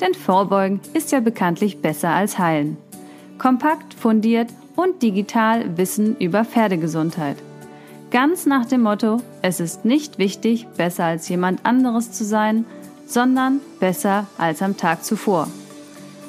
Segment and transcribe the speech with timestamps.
[0.00, 2.76] Denn Vorbeugen ist ja bekanntlich besser als Heilen.
[3.38, 7.36] Kompakt, fundiert und digital Wissen über Pferdegesundheit.
[8.10, 12.64] Ganz nach dem Motto, es ist nicht wichtig, besser als jemand anderes zu sein,
[13.06, 15.48] sondern besser als am Tag zuvor.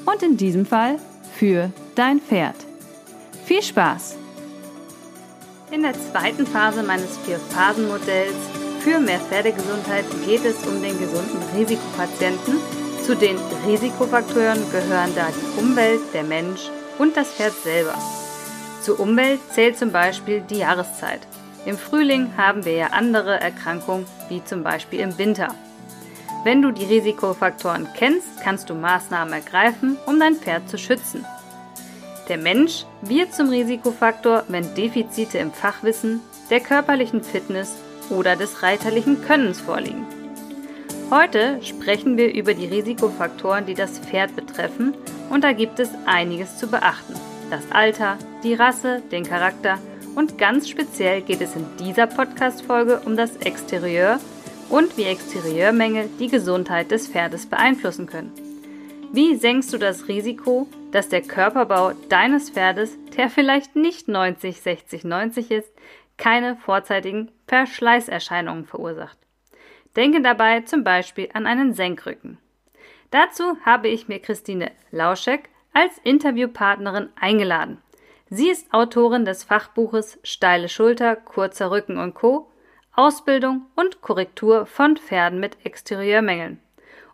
[0.06, 0.98] Und in diesem Fall
[1.36, 2.56] für dein Pferd.
[3.45, 4.17] Viel Spaß!
[5.72, 8.36] In der zweiten Phase meines Vier-Phasen-Modells
[8.80, 12.58] für mehr Pferdegesundheit geht es um den gesunden Risikopatienten.
[13.05, 16.69] Zu den Risikofaktoren gehören da die Umwelt, der Mensch
[17.00, 17.95] und das Pferd selber.
[18.81, 21.22] Zur Umwelt zählt zum Beispiel die Jahreszeit.
[21.66, 25.50] Im Frühling haben wir ja andere Erkrankungen, wie zum Beispiel im Winter.
[26.44, 31.25] Wenn du die Risikofaktoren kennst, kannst du Maßnahmen ergreifen, um dein Pferd zu schützen.
[32.30, 37.75] Der Mensch wird zum Risikofaktor, wenn Defizite im Fachwissen, der körperlichen Fitness
[38.09, 40.05] oder des reiterlichen Könnens vorliegen.
[41.11, 44.93] Heute sprechen wir über die Risikofaktoren, die das Pferd betreffen,
[45.31, 47.15] und da gibt es einiges zu beachten.
[47.49, 49.80] Das Alter, die Rasse, den Charakter
[50.15, 54.19] und ganz speziell geht es in dieser Podcast-Folge um das Exterieur
[54.69, 58.31] und wie Exterieurmängel die Gesundheit des Pferdes beeinflussen können.
[59.11, 65.05] Wie senkst du das Risiko, dass der Körperbau deines Pferdes, der vielleicht nicht 90, 60,
[65.05, 65.71] 90 ist,
[66.17, 69.17] keine vorzeitigen Verschleißerscheinungen verursacht?
[69.95, 72.38] Denke dabei zum Beispiel an einen Senkrücken.
[73.12, 77.82] Dazu habe ich mir Christine Lauschek als Interviewpartnerin eingeladen.
[78.30, 82.52] Sie ist Autorin des Fachbuches Steile Schulter, kurzer Rücken und Co.
[82.95, 86.60] Ausbildung und Korrektur von Pferden mit Exterieurmängeln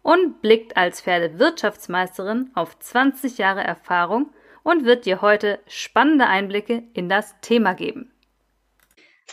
[0.02, 4.30] und blickt als Pferdewirtschaftsmeisterin auf 20 Jahre Erfahrung
[4.64, 8.12] und wird dir heute spannende Einblicke in das Thema geben.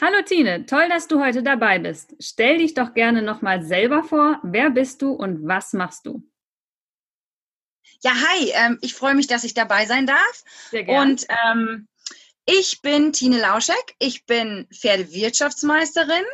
[0.01, 2.15] Hallo Tine, toll, dass du heute dabei bist.
[2.19, 4.41] Stell dich doch gerne nochmal selber vor.
[4.43, 6.23] Wer bist du und was machst du?
[8.03, 10.45] Ja, hi, ähm, ich freue mich, dass ich dabei sein darf.
[10.71, 11.11] Sehr gerne.
[11.11, 11.89] Und ähm,
[12.47, 16.25] ich bin Tine Lauschek, ich bin Pferdewirtschaftsmeisterin.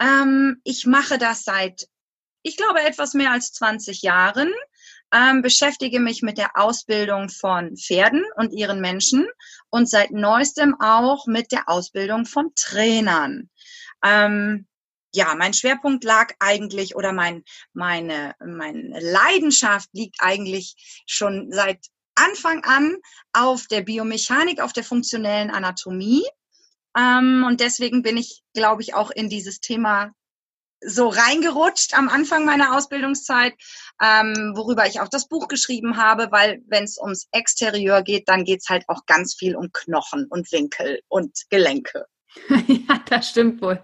[0.00, 1.88] Ähm, ich mache das seit
[2.42, 4.52] ich glaube, etwas mehr als 20 Jahren,
[5.12, 9.26] ähm, beschäftige mich mit der Ausbildung von Pferden und ihren Menschen
[9.70, 13.50] und seit neuestem auch mit der Ausbildung von Trainern.
[14.04, 14.66] Ähm,
[15.14, 21.78] ja, mein Schwerpunkt lag eigentlich oder mein, meine, meine Leidenschaft liegt eigentlich schon seit
[22.14, 22.96] Anfang an
[23.32, 26.24] auf der Biomechanik, auf der funktionellen Anatomie.
[26.96, 30.12] Ähm, und deswegen bin ich, glaube ich, auch in dieses Thema
[30.84, 33.54] so reingerutscht am Anfang meiner Ausbildungszeit,
[34.02, 38.44] ähm, worüber ich auch das Buch geschrieben habe, weil wenn es ums Exterieur geht, dann
[38.44, 42.06] geht es halt auch ganz viel um Knochen und Winkel und Gelenke.
[42.66, 43.82] ja, das stimmt wohl.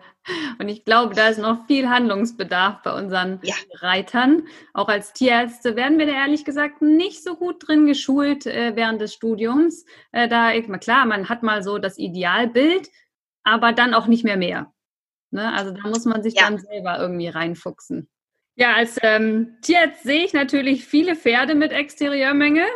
[0.58, 3.54] Und ich glaube, da ist noch viel Handlungsbedarf bei unseren ja.
[3.80, 4.46] Reitern.
[4.74, 9.00] Auch als Tierärzte werden wir da ehrlich gesagt nicht so gut drin geschult äh, während
[9.00, 9.84] des Studiums.
[10.12, 12.88] Äh, da, klar, man hat mal so das Idealbild,
[13.42, 14.72] aber dann auch nicht mehr mehr.
[15.30, 15.52] Ne?
[15.52, 16.44] Also da muss man sich ja.
[16.44, 18.08] dann selber irgendwie reinfuchsen.
[18.56, 22.66] Ja, als ähm, Tierarzt sehe ich natürlich viele Pferde mit Exterieurmenge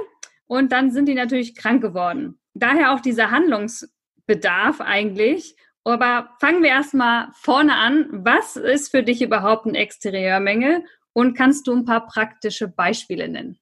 [0.46, 2.38] und dann sind die natürlich krank geworden.
[2.54, 5.56] Daher auch dieser Handlungsbedarf eigentlich.
[5.84, 8.06] Aber fangen wir erstmal vorne an.
[8.12, 13.58] Was ist für dich überhaupt ein Exterieurmängel und kannst du ein paar praktische Beispiele nennen?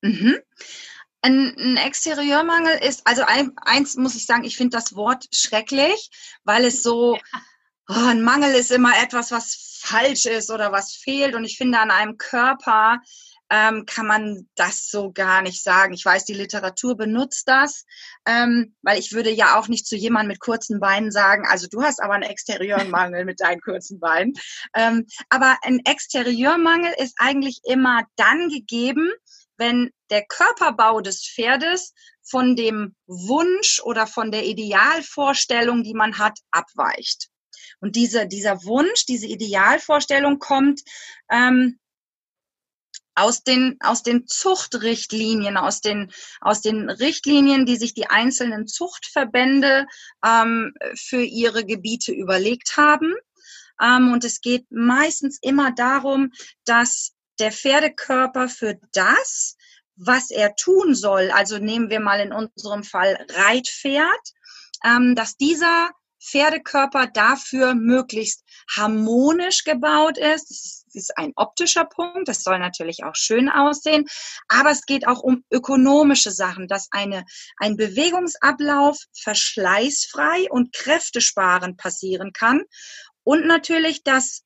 [0.00, 0.38] Mhm.
[1.20, 6.10] Ein, ein Exterieurmangel ist, also ein, eins muss ich sagen, ich finde das Wort schrecklich,
[6.44, 7.40] weil es so, ja
[7.88, 11.34] oh, ein Mangel ist immer etwas, was falsch ist oder was fehlt.
[11.34, 13.00] Und ich finde, an einem Körper
[13.50, 15.92] ähm, kann man das so gar nicht sagen.
[15.92, 17.84] Ich weiß, die Literatur benutzt das,
[18.26, 21.82] ähm, weil ich würde ja auch nicht zu jemandem mit kurzen Beinen sagen, also du
[21.82, 24.32] hast aber einen Exterieurmangel mit deinen kurzen Beinen.
[24.74, 29.12] Ähm, aber ein Exterieurmangel ist eigentlich immer dann gegeben,
[29.56, 31.92] wenn der Körperbau des Pferdes
[32.22, 37.28] von dem Wunsch oder von der Idealvorstellung, die man hat, abweicht.
[37.84, 40.80] Und diese, dieser Wunsch, diese Idealvorstellung kommt
[41.30, 41.78] ähm,
[43.14, 46.10] aus den, aus den Zuchtrichtlinien, aus den,
[46.40, 49.84] aus den Richtlinien, die sich die einzelnen Zuchtverbände
[50.24, 53.14] ähm, für ihre Gebiete überlegt haben.
[53.78, 56.32] Ähm, und es geht meistens immer darum,
[56.64, 59.58] dass der Pferdekörper für das,
[59.94, 64.32] was er tun soll, also nehmen wir mal in unserem Fall Reitpferd,
[64.82, 65.90] ähm, dass dieser
[66.24, 68.44] Pferdekörper dafür möglichst
[68.74, 70.50] harmonisch gebaut ist.
[70.50, 74.06] Das ist ein optischer Punkt, das soll natürlich auch schön aussehen,
[74.48, 77.24] aber es geht auch um ökonomische Sachen, dass eine,
[77.58, 82.62] ein Bewegungsablauf verschleißfrei und kräftesparend passieren kann
[83.24, 84.44] und natürlich, dass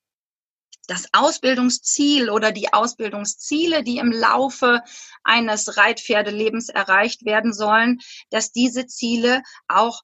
[0.89, 4.81] das Ausbildungsziel oder die Ausbildungsziele, die im Laufe
[5.23, 7.99] eines Reitpferdelebens erreicht werden sollen,
[8.31, 10.01] dass diese Ziele auch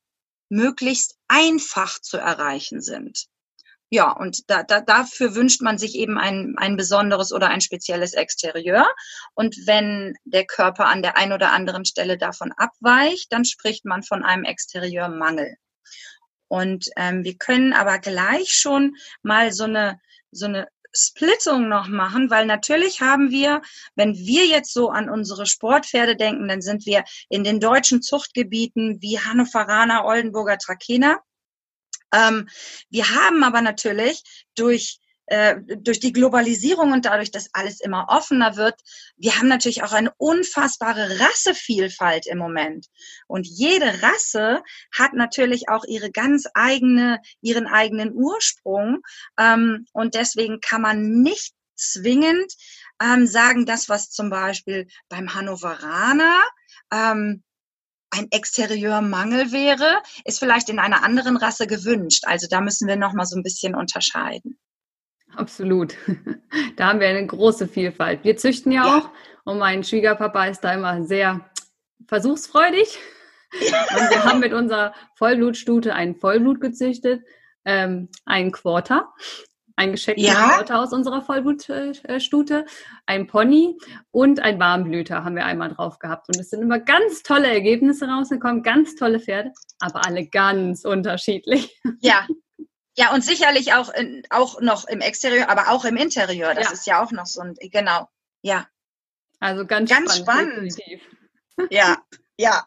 [0.49, 3.26] möglichst einfach zu erreichen sind.
[3.91, 8.14] Ja, und da, da, dafür wünscht man sich eben ein, ein besonderes oder ein spezielles
[8.14, 8.87] Exterieur.
[9.35, 14.02] Und wenn der Körper an der einen oder anderen Stelle davon abweicht, dann spricht man
[14.02, 15.55] von einem Exterieurmangel.
[16.49, 20.00] Und ähm, wir können aber gleich schon mal so eine,
[20.31, 23.62] so eine Splittung noch machen, weil natürlich haben wir,
[23.94, 29.02] wenn wir jetzt so an unsere Sportpferde denken, dann sind wir in den deutschen Zuchtgebieten
[29.02, 31.20] wie Hannoveraner, Oldenburger, Trakehner.
[32.12, 32.49] Ähm,
[32.91, 34.23] wir haben aber natürlich
[34.55, 38.81] durch äh, durch die Globalisierung und dadurch, dass alles immer offener wird,
[39.17, 42.87] wir haben natürlich auch eine unfassbare Rassevielfalt im Moment.
[43.26, 44.62] Und jede Rasse
[44.93, 49.00] hat natürlich auch ihre ganz eigene, ihren eigenen Ursprung.
[49.38, 52.53] Ähm, und deswegen kann man nicht zwingend
[53.03, 56.43] ähm, sagen, das, was zum Beispiel beim Hannoveraner
[56.93, 57.43] ähm,
[58.11, 62.25] ein Exterieurmangel wäre, ist vielleicht in einer anderen Rasse gewünscht.
[62.26, 64.59] Also da müssen wir noch mal so ein bisschen unterscheiden.
[65.36, 65.96] Absolut.
[66.76, 68.25] Da haben wir eine große Vielfalt.
[68.25, 68.98] Wir züchten ja, ja.
[68.98, 69.10] auch
[69.44, 71.48] und mein Schwiegerpapa ist da immer sehr
[72.06, 72.98] versuchsfreudig.
[73.52, 77.22] Und wir haben mit unserer Vollblutstute einen Vollblut gezüchtet,
[77.64, 79.12] ähm, einen Quarter,
[79.76, 80.34] ein gescheckten ja.
[80.34, 82.66] Quarter aus unserer Vollblutstute,
[83.06, 83.78] ein Pony
[84.10, 86.28] und ein Warmblüter haben wir einmal drauf gehabt.
[86.28, 91.80] Und es sind immer ganz tolle Ergebnisse rausgekommen, ganz tolle Pferde, aber alle ganz unterschiedlich.
[92.00, 92.26] Ja,
[92.96, 96.55] ja, und sicherlich auch, in, auch noch im Exterieur, aber auch im Interieur.
[96.55, 96.73] Das ja.
[96.73, 98.08] ist ja auch noch so ein, genau,
[98.43, 98.69] ja.
[99.41, 100.73] Also ganz, ganz spannend.
[100.73, 101.70] spannend.
[101.70, 101.99] Ja,
[102.38, 102.67] ja.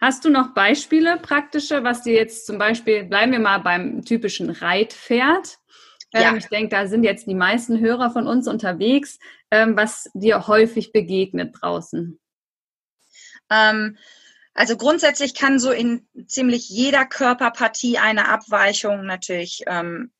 [0.00, 4.50] Hast du noch Beispiele praktische, was dir jetzt zum Beispiel, bleiben wir mal beim typischen
[4.50, 5.58] Reitpferd.
[6.12, 6.36] Ähm, ja.
[6.36, 9.18] Ich denke, da sind jetzt die meisten Hörer von uns unterwegs,
[9.50, 12.20] ähm, was dir häufig begegnet draußen.
[13.50, 13.96] Ähm,
[14.56, 20.10] also grundsätzlich kann so in ziemlich jeder Körperpartie eine Abweichung natürlich ähm,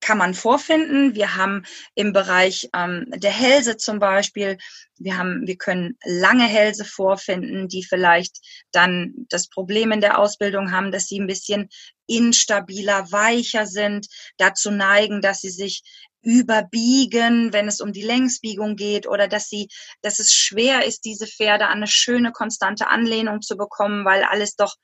[0.00, 1.14] kann man vorfinden.
[1.14, 1.64] Wir haben
[1.94, 4.58] im Bereich ähm, der Hälse zum Beispiel,
[4.96, 8.38] wir haben, wir können lange Hälse vorfinden, die vielleicht
[8.72, 11.68] dann das Problem in der Ausbildung haben, dass sie ein bisschen
[12.06, 14.08] instabiler, weicher sind,
[14.38, 15.82] dazu neigen, dass sie sich
[16.22, 19.68] überbiegen, wenn es um die Längsbiegung geht oder dass sie,
[20.02, 24.56] dass es schwer ist, diese Pferde an eine schöne, konstante Anlehnung zu bekommen, weil alles
[24.56, 24.74] doch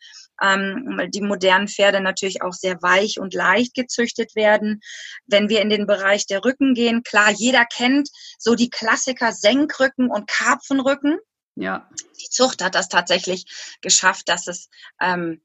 [0.42, 4.81] ähm, die modernen Pferde natürlich auch sehr weich und leicht gezüchtet werden.
[5.26, 10.10] Wenn wir in den Bereich der Rücken gehen, klar, jeder kennt so die Klassiker Senkrücken
[10.10, 11.19] und Karpfenrücken.
[11.56, 11.88] Ja.
[12.20, 13.44] Die Zucht hat das tatsächlich
[13.81, 14.69] geschafft, dass es
[15.00, 15.40] ähm,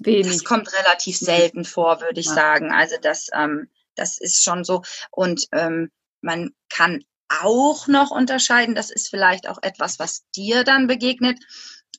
[0.00, 0.32] Wenig.
[0.32, 2.34] Das kommt relativ selten vor, würde ich ja.
[2.34, 2.72] sagen.
[2.72, 4.82] Also das, ähm, das ist schon so.
[5.10, 5.90] Und ähm,
[6.22, 11.38] man kann auch noch unterscheiden, das ist vielleicht auch etwas, was dir dann begegnet.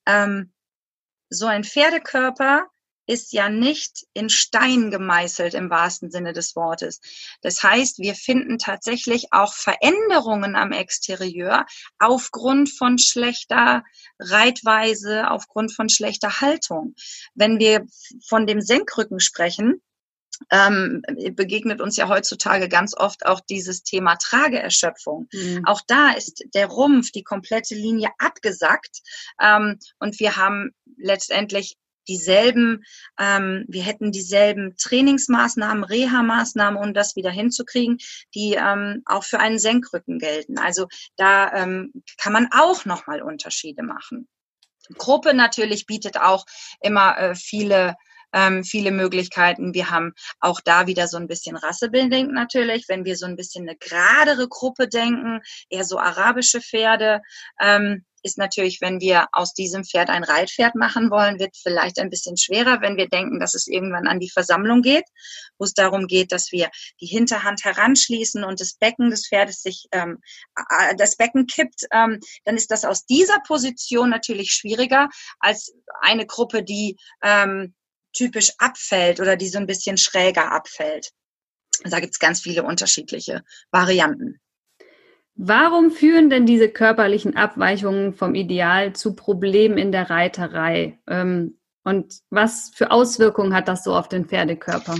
[0.05, 0.53] Ähm,
[1.29, 2.67] so ein Pferdekörper
[3.08, 7.01] ist ja nicht in Stein gemeißelt im wahrsten Sinne des Wortes.
[7.41, 11.65] Das heißt, wir finden tatsächlich auch Veränderungen am Exterieur
[12.00, 13.84] aufgrund von schlechter
[14.20, 16.96] Reitweise, aufgrund von schlechter Haltung.
[17.34, 17.86] Wenn wir
[18.27, 19.81] von dem Senkrücken sprechen,
[20.50, 21.01] ähm,
[21.36, 25.27] begegnet uns ja heutzutage ganz oft auch dieses Thema Trageerschöpfung.
[25.31, 25.63] Mhm.
[25.65, 29.01] Auch da ist der Rumpf, die komplette Linie abgesackt
[29.41, 32.83] ähm, und wir haben letztendlich dieselben,
[33.19, 37.98] ähm, wir hätten dieselben Trainingsmaßnahmen, Reha-Maßnahmen, um das wieder hinzukriegen,
[38.36, 40.57] die ähm, auch für einen Senkrücken gelten.
[40.57, 44.27] Also da ähm, kann man auch nochmal Unterschiede machen.
[44.98, 46.45] Gruppe natürlich bietet auch
[46.81, 47.95] immer äh, viele
[48.33, 49.73] ähm, viele Möglichkeiten.
[49.73, 53.67] Wir haben auch da wieder so ein bisschen Rassebilding natürlich, wenn wir so ein bisschen
[53.67, 57.21] eine geradere Gruppe denken, eher so arabische Pferde.
[57.59, 62.09] Ähm, ist natürlich, wenn wir aus diesem Pferd ein Reitpferd machen wollen, wird vielleicht ein
[62.09, 65.05] bisschen schwerer, wenn wir denken, dass es irgendwann an die Versammlung geht,
[65.57, 66.69] wo es darum geht, dass wir
[67.00, 70.19] die Hinterhand heranschließen und das Becken des Pferdes sich, ähm,
[70.97, 75.09] das Becken kippt, ähm, dann ist das aus dieser Position natürlich schwieriger
[75.39, 77.73] als eine Gruppe, die ähm,
[78.13, 81.12] typisch abfällt oder die so ein bisschen schräger abfällt.
[81.84, 84.39] Da gibt es ganz viele unterschiedliche Varianten.
[85.36, 91.00] Warum führen denn diese körperlichen Abweichungen vom Ideal zu Problemen in der Reiterei?
[91.08, 94.96] Ähm, und was für Auswirkungen hat das so auf den Pferdekörper?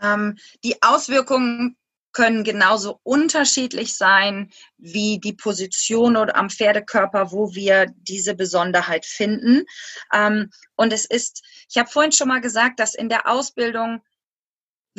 [0.00, 1.76] Ähm, die Auswirkungen
[2.12, 9.64] können genauso unterschiedlich sein wie die Position oder am Pferdekörper, wo wir diese Besonderheit finden.
[10.12, 14.02] Ähm, und es ist, ich habe vorhin schon mal gesagt, dass in der Ausbildung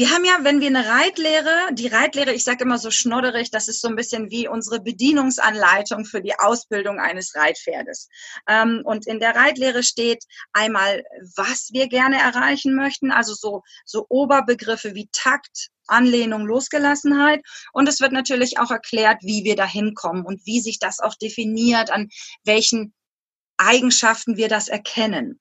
[0.02, 3.68] wir haben ja, wenn wir eine Reitlehre, die Reitlehre, ich sage immer so schnodderig, das
[3.68, 8.10] ist so ein bisschen wie unsere Bedienungsanleitung für die Ausbildung eines Reitpferdes.
[8.50, 11.04] Ähm, und in der Reitlehre steht einmal,
[11.36, 17.44] was wir gerne erreichen möchten, also so, so Oberbegriffe wie Takt, Anlehnung, Losgelassenheit.
[17.72, 21.14] Und es wird natürlich auch erklärt, wie wir da hinkommen und wie sich das auch
[21.14, 22.10] definiert, an
[22.44, 22.96] welchen
[23.58, 25.40] Eigenschaften wir das erkennen.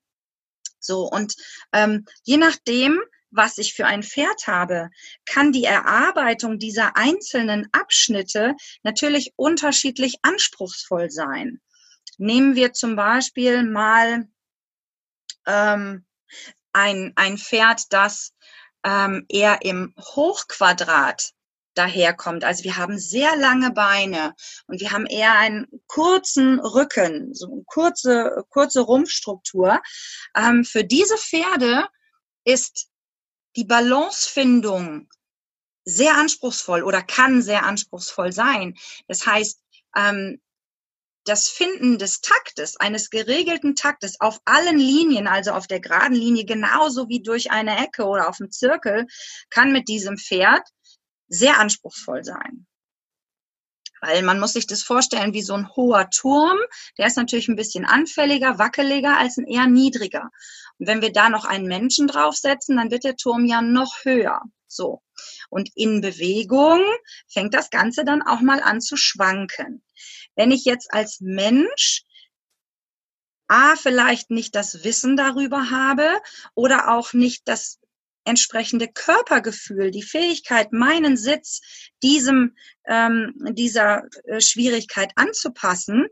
[0.79, 1.33] So, und
[1.73, 4.89] ähm, je nachdem, was ich für ein Pferd habe,
[5.25, 11.61] kann die Erarbeitung dieser einzelnen Abschnitte natürlich unterschiedlich anspruchsvoll sein.
[12.17, 14.27] Nehmen wir zum Beispiel mal
[15.47, 16.05] ähm,
[16.73, 18.33] ein, ein Pferd, das
[18.83, 21.33] ähm, eher im Hochquadrat
[21.73, 22.43] daherkommt.
[22.43, 24.35] Also wir haben sehr lange Beine
[24.67, 29.81] und wir haben eher einen kurzen Rücken, so eine kurze, kurze Rumpfstruktur.
[30.35, 31.87] Ähm, für diese Pferde
[32.43, 32.90] ist
[33.55, 35.09] die Balancefindung
[35.83, 38.75] sehr anspruchsvoll oder kann sehr anspruchsvoll sein.
[39.07, 39.61] Das heißt,
[39.95, 40.41] ähm,
[41.25, 46.45] das Finden des Taktes, eines geregelten Taktes auf allen Linien, also auf der geraden Linie
[46.45, 49.05] genauso wie durch eine Ecke oder auf dem Zirkel,
[49.49, 50.67] kann mit diesem Pferd
[51.27, 52.65] sehr anspruchsvoll sein.
[54.01, 56.57] Weil man muss sich das vorstellen wie so ein hoher Turm.
[56.97, 60.29] Der ist natürlich ein bisschen anfälliger, wackeliger als ein eher niedriger.
[60.79, 64.41] Und wenn wir da noch einen Menschen draufsetzen, dann wird der Turm ja noch höher.
[64.67, 65.01] So.
[65.49, 66.81] Und in Bewegung
[67.27, 69.83] fängt das Ganze dann auch mal an zu schwanken.
[70.35, 72.03] Wenn ich jetzt als Mensch
[73.47, 76.07] A, vielleicht nicht das Wissen darüber habe
[76.55, 77.80] oder auch nicht das
[78.23, 81.61] entsprechende Körpergefühl, die Fähigkeit, meinen Sitz
[82.03, 82.55] diesem
[82.87, 86.07] ähm, dieser äh, Schwierigkeit anzupassen,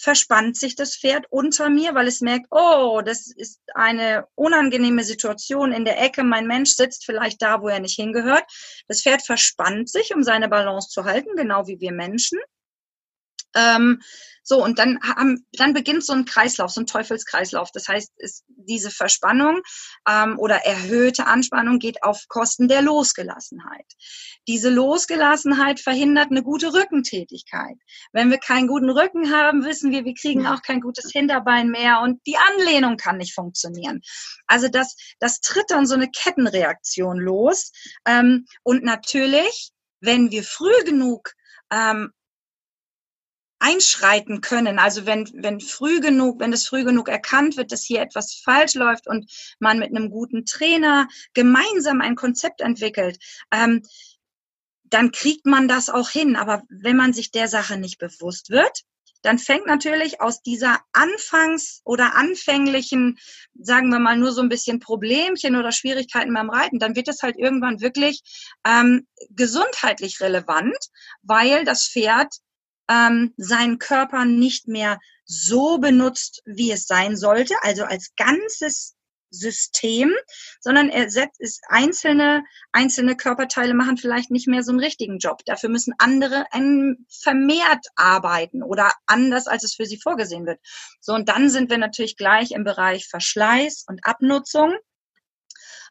[0.00, 5.72] verspannt sich das Pferd unter mir, weil es merkt, oh, das ist eine unangenehme Situation
[5.72, 6.24] in der Ecke.
[6.24, 8.44] Mein Mensch sitzt vielleicht da, wo er nicht hingehört.
[8.88, 12.38] Das Pferd verspannt sich, um seine Balance zu halten, genau wie wir Menschen.
[13.54, 14.00] Ähm,
[14.42, 17.70] so, und dann, haben, dann beginnt so ein Kreislauf, so ein Teufelskreislauf.
[17.72, 19.60] Das heißt, ist diese Verspannung
[20.08, 23.86] ähm, oder erhöhte Anspannung geht auf Kosten der Losgelassenheit.
[24.48, 27.76] Diese Losgelassenheit verhindert eine gute Rückentätigkeit.
[28.12, 32.00] Wenn wir keinen guten Rücken haben, wissen wir, wir kriegen auch kein gutes Hinterbein mehr
[32.00, 34.00] und die Anlehnung kann nicht funktionieren.
[34.46, 37.70] Also das, das tritt dann so eine Kettenreaktion los.
[38.04, 41.34] Ähm, und natürlich, wenn wir früh genug
[41.70, 42.10] ähm,
[43.60, 44.78] einschreiten können.
[44.78, 48.74] Also wenn, wenn früh genug, wenn es früh genug erkannt wird, dass hier etwas falsch
[48.74, 53.18] läuft und man mit einem guten Trainer gemeinsam ein Konzept entwickelt,
[53.52, 53.82] ähm,
[54.84, 56.36] dann kriegt man das auch hin.
[56.36, 58.82] Aber wenn man sich der Sache nicht bewusst wird,
[59.22, 63.18] dann fängt natürlich aus dieser anfangs- oder anfänglichen,
[63.54, 67.22] sagen wir mal, nur so ein bisschen Problemchen oder Schwierigkeiten beim Reiten, dann wird es
[67.22, 68.22] halt irgendwann wirklich
[68.66, 70.78] ähm, gesundheitlich relevant,
[71.22, 72.34] weil das Pferd
[72.90, 78.96] ähm, seinen Körper nicht mehr so benutzt, wie es sein sollte, also als ganzes
[79.32, 80.12] System,
[80.60, 82.42] sondern er setzt ist einzelne
[82.72, 85.44] einzelne Körperteile machen vielleicht nicht mehr so einen richtigen Job.
[85.46, 86.46] Dafür müssen andere
[87.08, 90.58] vermehrt arbeiten oder anders, als es für sie vorgesehen wird.
[91.00, 94.74] So und dann sind wir natürlich gleich im Bereich Verschleiß und Abnutzung.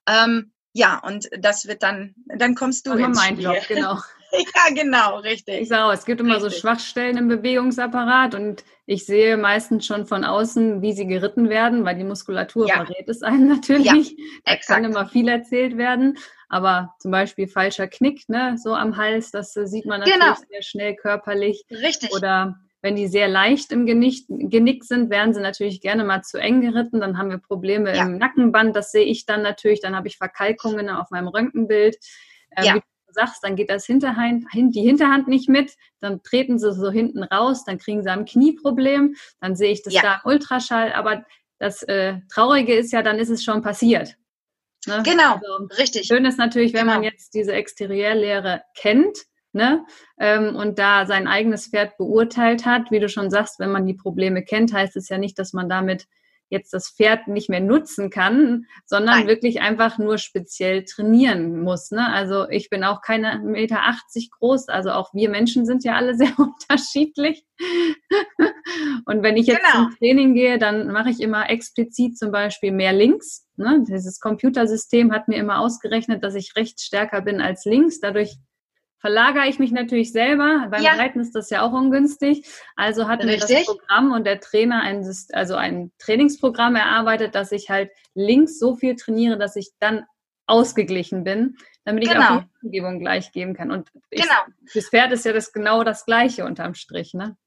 [0.06, 4.00] Ähm, ja, und das wird dann, dann kommst du ins mein Job, genau.
[4.56, 5.62] ja, genau, richtig.
[5.62, 6.54] Ich sage auch, es gibt immer richtig.
[6.54, 11.86] so Schwachstellen im Bewegungsapparat und ich sehe meistens schon von außen, wie sie geritten werden,
[11.86, 12.76] weil die Muskulatur ja.
[12.76, 14.16] verrät es einem natürlich.
[14.18, 16.18] Ja, da kann immer viel erzählt werden.
[16.48, 20.36] Aber zum Beispiel falscher Knick, ne, so am Hals, das sieht man natürlich genau.
[20.50, 21.64] sehr schnell körperlich.
[21.70, 22.12] Richtig.
[22.12, 26.38] Oder wenn die sehr leicht im Genick, Genick sind, werden sie natürlich gerne mal zu
[26.40, 27.02] eng geritten.
[27.02, 28.04] Dann haben wir Probleme ja.
[28.04, 28.76] im Nackenband.
[28.76, 29.82] Das sehe ich dann natürlich.
[29.82, 31.98] Dann habe ich Verkalkungen auf meinem Röntgenbild.
[32.56, 32.80] Äh, ja
[33.12, 37.64] sagst, dann geht das Hinterhand, die Hinterhand nicht mit, dann treten sie so hinten raus,
[37.66, 40.02] dann kriegen sie ein Knieproblem, dann sehe ich das ja.
[40.02, 41.26] da im Ultraschall, aber
[41.60, 44.16] das äh, Traurige ist ja, dann ist es schon passiert.
[44.88, 45.04] Ne?
[45.04, 46.08] Genau, also, richtig.
[46.08, 46.96] Schön ist natürlich, wenn genau.
[46.96, 49.18] man jetzt diese Exteriorlehre kennt,
[49.52, 49.86] ne?
[50.20, 52.92] Ähm, und da sein eigenes Pferd beurteilt hat.
[52.92, 55.68] Wie du schon sagst, wenn man die Probleme kennt, heißt es ja nicht, dass man
[55.68, 56.08] damit
[56.50, 59.28] jetzt das Pferd nicht mehr nutzen kann, sondern Nein.
[59.28, 61.92] wirklich einfach nur speziell trainieren muss.
[61.92, 62.08] Ne?
[62.12, 66.16] Also ich bin auch keine Meter 80 groß, also auch wir Menschen sind ja alle
[66.18, 67.46] sehr unterschiedlich.
[69.06, 69.86] Und wenn ich jetzt genau.
[69.86, 73.48] zum Training gehe, dann mache ich immer explizit zum Beispiel mehr links.
[73.58, 73.84] Ne?
[73.88, 78.00] Dieses Computersystem hat mir immer ausgerechnet, dass ich rechts stärker bin als links.
[78.00, 78.38] Dadurch
[79.00, 80.68] verlagere ich mich natürlich selber.
[80.70, 80.94] Beim ja.
[80.94, 82.46] Reiten ist das ja auch ungünstig.
[82.76, 87.70] Also hat mir das Programm und der Trainer ein, also ein Trainingsprogramm erarbeitet, dass ich
[87.70, 90.06] halt links so viel trainiere, dass ich dann
[90.48, 92.38] ausgeglichen bin, damit ich genau.
[92.38, 93.72] auch die Umgebung gleich geben kann.
[93.72, 94.40] Und ich, genau.
[94.66, 97.38] fürs Pferd ist ja das genau das Gleiche unterm Strich, ne?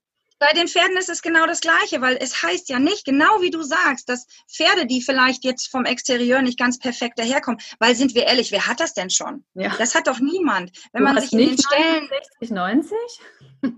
[0.43, 3.51] Bei den Pferden ist es genau das Gleiche, weil es heißt ja nicht, genau wie
[3.51, 8.17] du sagst, dass Pferde, die vielleicht jetzt vom Exterieur nicht ganz perfekt daherkommen, weil sind
[8.17, 9.45] wir ehrlich, wer hat das denn schon?
[9.55, 9.73] Ja.
[9.79, 10.73] Das hat doch niemand.
[10.93, 12.09] Wenn du man sich in den Stellen.
[12.41, 12.99] 60, 90?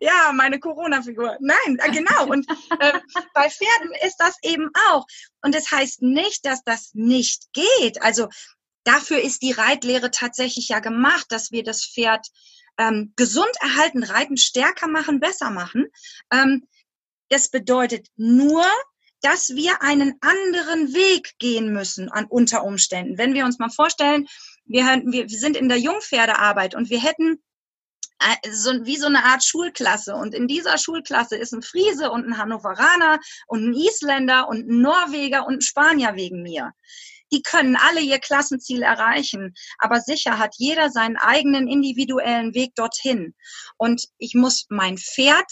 [0.00, 1.36] ja, meine Corona-Figur.
[1.38, 2.26] Nein, äh, genau.
[2.26, 2.44] Und
[2.80, 2.98] äh,
[3.34, 5.06] bei Pferden ist das eben auch.
[5.42, 8.02] Und es das heißt nicht, dass das nicht geht.
[8.02, 8.30] Also
[8.82, 12.26] dafür ist die Reitlehre tatsächlich ja gemacht, dass wir das Pferd
[12.78, 15.86] ähm, gesund erhalten, Reiten stärker machen, besser machen.
[16.32, 16.66] Ähm,
[17.28, 18.64] das bedeutet nur,
[19.20, 23.18] dass wir einen anderen Weg gehen müssen an unter Umständen.
[23.18, 24.26] Wenn wir uns mal vorstellen,
[24.64, 27.42] wir, wir sind in der Jungpferdearbeit und wir hätten
[28.20, 30.14] äh, so, wie so eine Art Schulklasse.
[30.14, 34.80] Und in dieser Schulklasse ist ein Friese und ein Hannoveraner und ein Isländer und ein
[34.80, 36.72] Norweger und ein Spanier wegen mir
[37.32, 39.54] die können alle ihr Klassenziel erreichen.
[39.78, 43.34] Aber sicher hat jeder seinen eigenen individuellen Weg dorthin.
[43.76, 45.46] Und ich muss mein Pferd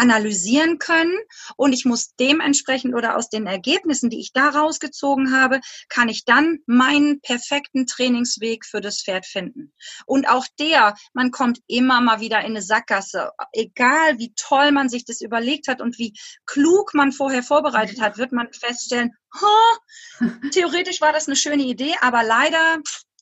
[0.00, 1.16] analysieren können
[1.56, 6.24] und ich muss dementsprechend oder aus den Ergebnissen, die ich da rausgezogen habe, kann ich
[6.24, 9.72] dann meinen perfekten Trainingsweg für das Pferd finden.
[10.06, 13.30] Und auch der, man kommt immer mal wieder in eine Sackgasse.
[13.52, 18.18] Egal wie toll man sich das überlegt hat und wie klug man vorher vorbereitet hat,
[18.18, 22.78] wird man feststellen, oh, theoretisch war das eine schöne Idee, aber leider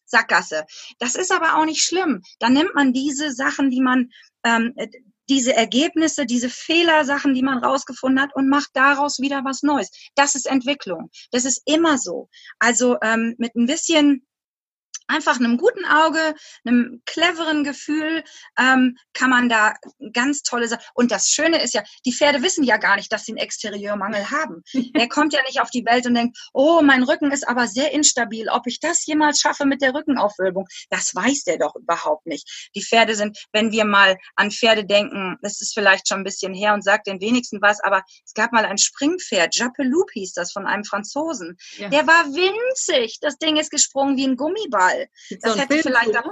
[0.07, 0.65] Sackgasse.
[0.99, 2.23] Das ist aber auch nicht schlimm.
[2.39, 4.11] Dann nimmt man diese Sachen, die man
[4.45, 4.75] ähm,
[5.29, 9.91] diese Ergebnisse, diese Fehlersachen, die man rausgefunden hat und macht daraus wieder was Neues.
[10.15, 11.11] Das ist Entwicklung.
[11.31, 12.29] Das ist immer so.
[12.59, 14.27] Also ähm, mit ein bisschen
[15.09, 18.23] einfach einem guten Auge, einem cleveren Gefühl
[18.59, 19.75] ähm, kann man da
[20.13, 20.85] ganz tolle Sachen.
[20.95, 24.31] Und das Schöne ist ja, die Pferde wissen ja gar nicht, dass sie einen Exterieurmangel
[24.31, 24.63] haben.
[24.97, 27.93] Der kommt ja nicht auf die Welt und denkt, oh, mein Rücken ist aber sehr
[27.93, 28.49] instabil.
[28.49, 32.71] Ob ich das jemals schaffe mit der Rückenaufwölbung, das weiß der doch überhaupt nicht.
[32.75, 36.55] Die Pferde sind, wenn wir mal an Pferde denken, das ist vielleicht schon ein bisschen
[36.55, 40.53] her und sagt den wenigsten was, aber es gab mal ein Springpferd, Jappeloup hieß das,
[40.53, 41.57] von einem Franzosen.
[41.77, 41.89] Ja.
[41.89, 43.19] Der war winzig.
[43.21, 44.98] Das Ding ist gesprungen wie ein Gummiball.
[45.07, 45.39] Fall.
[45.41, 46.31] Das so hätte Film vielleicht, auch,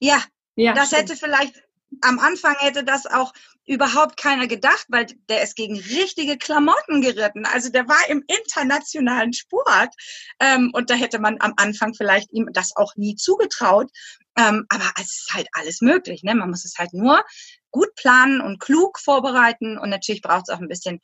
[0.00, 0.22] ja,
[0.54, 1.02] ja, das stimmt.
[1.02, 1.62] hätte vielleicht
[2.02, 3.32] am Anfang hätte das auch
[3.64, 7.46] überhaupt keiner gedacht, weil der ist gegen richtige Klamotten geritten.
[7.46, 9.94] Also der war im internationalen Sport
[10.40, 13.90] ähm, und da hätte man am Anfang vielleicht ihm das auch nie zugetraut.
[14.38, 16.22] Ähm, aber es ist halt alles möglich.
[16.22, 16.34] Ne?
[16.34, 17.24] Man muss es halt nur
[17.70, 21.00] gut planen und klug vorbereiten und natürlich braucht es auch ein bisschen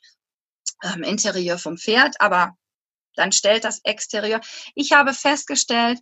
[0.83, 2.55] ähm, Interieur vom Pferd, aber
[3.15, 4.41] dann stellt das Exterieur.
[4.75, 5.99] Ich habe festgestellt,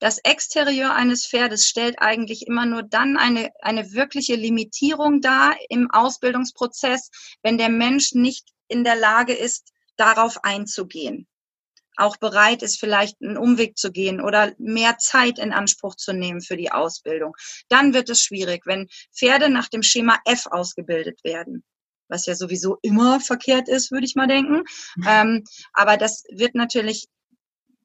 [0.00, 5.90] das Exterieur eines Pferdes stellt eigentlich immer nur dann eine, eine wirkliche Limitierung dar im
[5.90, 7.10] Ausbildungsprozess,
[7.42, 11.26] wenn der Mensch nicht in der Lage ist, darauf einzugehen.
[11.96, 16.40] Auch bereit ist, vielleicht einen Umweg zu gehen oder mehr Zeit in Anspruch zu nehmen
[16.40, 17.36] für die Ausbildung.
[17.68, 21.64] Dann wird es schwierig, wenn Pferde nach dem Schema F ausgebildet werden
[22.08, 24.64] was ja sowieso immer verkehrt ist, würde ich mal denken.
[24.96, 25.04] Mhm.
[25.06, 27.08] Ähm, aber das wird natürlich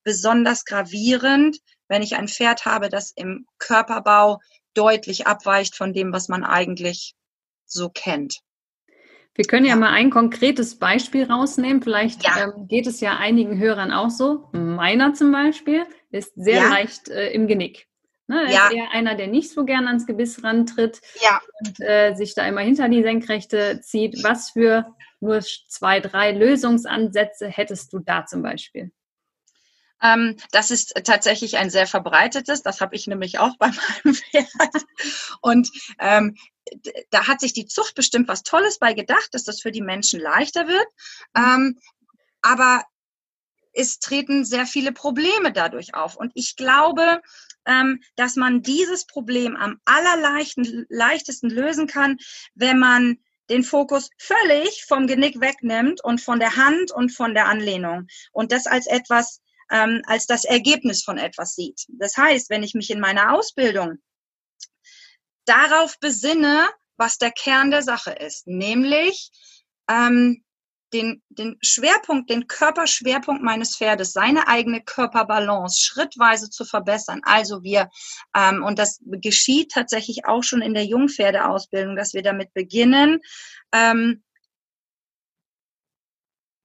[0.04, 1.58] besonders gravierend,
[1.90, 4.40] wenn ich ein Pferd habe, das im Körperbau
[4.74, 7.16] deutlich abweicht von dem, was man eigentlich
[7.66, 8.40] so kennt.
[9.36, 9.76] Wir können ja, ja.
[9.78, 11.82] mal ein konkretes Beispiel rausnehmen.
[11.82, 12.44] Vielleicht ja.
[12.44, 14.50] ähm, geht es ja einigen Hörern auch so.
[14.52, 16.70] Meiner zum Beispiel ist sehr ja.
[16.70, 17.88] leicht äh, im Genick.
[18.28, 18.68] Ne, er ja.
[18.68, 21.42] ist eher einer, der nicht so gern ans Gebiss rantritt ja.
[21.62, 24.24] und äh, sich da immer hinter die Senkrechte zieht.
[24.24, 28.92] Was für nur zwei, drei Lösungsansätze hättest du da zum Beispiel?
[30.02, 32.62] Ähm, das ist tatsächlich ein sehr verbreitetes.
[32.64, 33.68] Das habe ich nämlich auch bei
[34.04, 34.86] meinem Pferd.
[35.42, 36.36] Und ähm,
[37.10, 40.20] da hat sich die Zucht bestimmt was Tolles bei gedacht, dass das für die Menschen
[40.20, 40.88] leichter wird.
[41.36, 41.80] Ähm,
[42.42, 42.84] aber
[43.74, 46.16] es treten sehr viele Probleme dadurch auf.
[46.16, 47.22] Und ich glaube,
[47.66, 52.18] ähm, dass man dieses Problem am allerleichtesten lösen kann,
[52.56, 53.18] wenn man
[53.50, 58.52] den Fokus völlig vom Genick wegnimmt und von der Hand und von der Anlehnung und
[58.52, 61.86] das als etwas ähm, als das Ergebnis von etwas sieht.
[61.90, 63.98] Das heißt, wenn ich mich in meiner Ausbildung
[65.46, 69.32] darauf besinne, was der Kern der Sache ist, nämlich
[69.90, 70.44] ähm,
[70.94, 77.22] den, den Schwerpunkt, den Körperschwerpunkt meines Pferdes, seine eigene Körperbalance schrittweise zu verbessern.
[77.24, 77.90] Also wir,
[78.36, 83.20] ähm, und das geschieht tatsächlich auch schon in der Jungpferdeausbildung, dass wir damit beginnen,
[83.72, 84.24] ähm,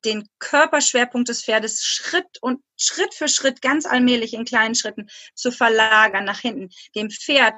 [0.04, 5.50] den Körperschwerpunkt des Pferdes Schritt und Schritt für Schritt ganz allmählich in kleinen Schritten zu
[5.50, 7.54] verlagern nach hinten, dem Pferd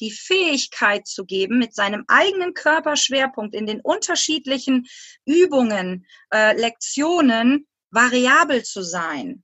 [0.00, 4.86] die Fähigkeit zu geben, mit seinem eigenen Körperschwerpunkt in den unterschiedlichen
[5.24, 9.42] Übungen, äh, Lektionen variabel zu sein,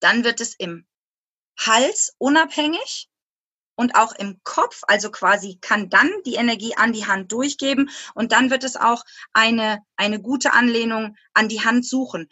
[0.00, 0.86] dann wird es im
[1.58, 3.09] Hals unabhängig
[3.80, 8.30] und auch im Kopf, also quasi kann dann die Energie an die Hand durchgeben und
[8.30, 12.28] dann wird es auch eine, eine gute Anlehnung an die Hand suchen.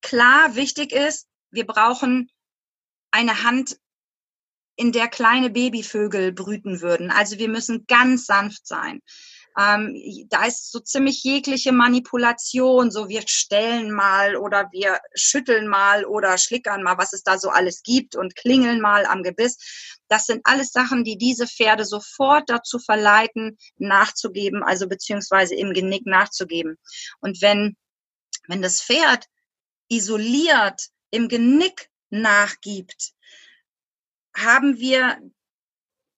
[0.00, 2.30] Klar, wichtig ist, wir brauchen
[3.10, 3.78] eine Hand
[4.76, 7.10] in der kleine Babyvögel brüten würden.
[7.10, 9.02] Also wir müssen ganz sanft sein.
[9.58, 9.96] Ähm,
[10.28, 16.36] da ist so ziemlich jegliche Manipulation, so wir stellen mal oder wir schütteln mal oder
[16.36, 19.96] schlickern mal, was es da so alles gibt und klingeln mal am Gebiss.
[20.08, 26.04] Das sind alles Sachen, die diese Pferde sofort dazu verleiten, nachzugeben, also beziehungsweise im Genick
[26.06, 26.76] nachzugeben.
[27.20, 27.76] Und wenn,
[28.48, 29.24] wenn das Pferd
[29.88, 33.12] isoliert im Genick nachgibt,
[34.36, 35.18] haben wir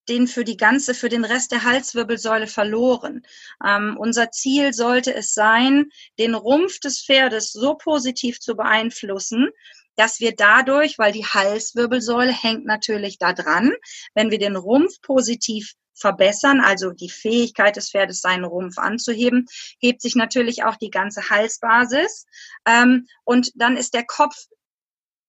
[0.08, 3.22] den für die ganze, für den Rest der Halswirbelsäule verloren.
[3.64, 9.50] Ähm, unser Ziel sollte es sein, den Rumpf des Pferdes so positiv zu beeinflussen,
[9.96, 13.72] dass wir dadurch, weil die Halswirbelsäule hängt natürlich da dran,
[14.14, 19.46] wenn wir den Rumpf positiv verbessern, also die Fähigkeit des Pferdes, seinen Rumpf anzuheben,
[19.80, 22.26] hebt sich natürlich auch die ganze Halsbasis.
[22.66, 24.36] Ähm, und dann ist der Kopf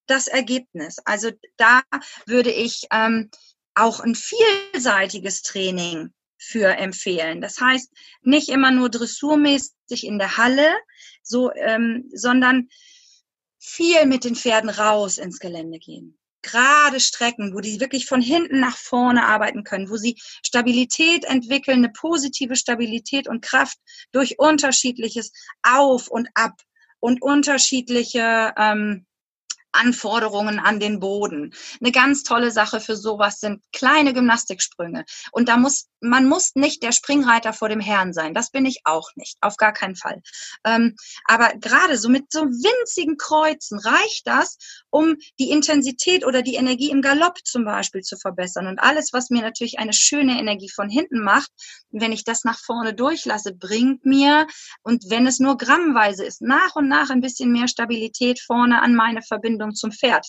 [0.06, 0.98] das Ergebnis.
[1.06, 1.82] Also da
[2.26, 3.30] würde ich ähm,
[3.76, 7.42] auch ein vielseitiges Training für empfehlen.
[7.42, 10.70] Das heißt, nicht immer nur dressurmäßig in der Halle,
[11.22, 12.70] so, ähm, sondern
[13.60, 16.18] viel mit den Pferden raus ins Gelände gehen.
[16.42, 21.80] Gerade Strecken, wo die wirklich von hinten nach vorne arbeiten können, wo sie Stabilität entwickeln,
[21.80, 23.78] eine positive Stabilität und Kraft
[24.14, 26.62] durch unterschiedliches Auf und Ab
[27.02, 29.06] und unterschiedliche ähm,
[29.72, 31.54] Anforderungen an den Boden.
[31.82, 35.06] Eine ganz tolle Sache für sowas sind kleine Gymnastiksprünge.
[35.32, 38.34] Und da muss, man muss nicht der Springreiter vor dem Herrn sein.
[38.34, 39.38] Das bin ich auch nicht.
[39.42, 40.22] Auf gar keinen Fall.
[40.66, 44.58] Ähm, aber gerade so mit so winzigen Kreuzen reicht das,
[44.90, 48.68] um die Intensität oder die Energie im Galopp zum Beispiel zu verbessern.
[48.68, 51.52] Und alles, was mir natürlich eine schöne Energie von hinten macht,
[51.92, 54.48] wenn ich das nach vorne durchlasse, bringt mir,
[54.84, 58.96] und wenn es nur grammweise ist, nach und nach ein bisschen mehr Stabilität vorne an
[58.96, 60.28] meine Verbindung zum Pferd.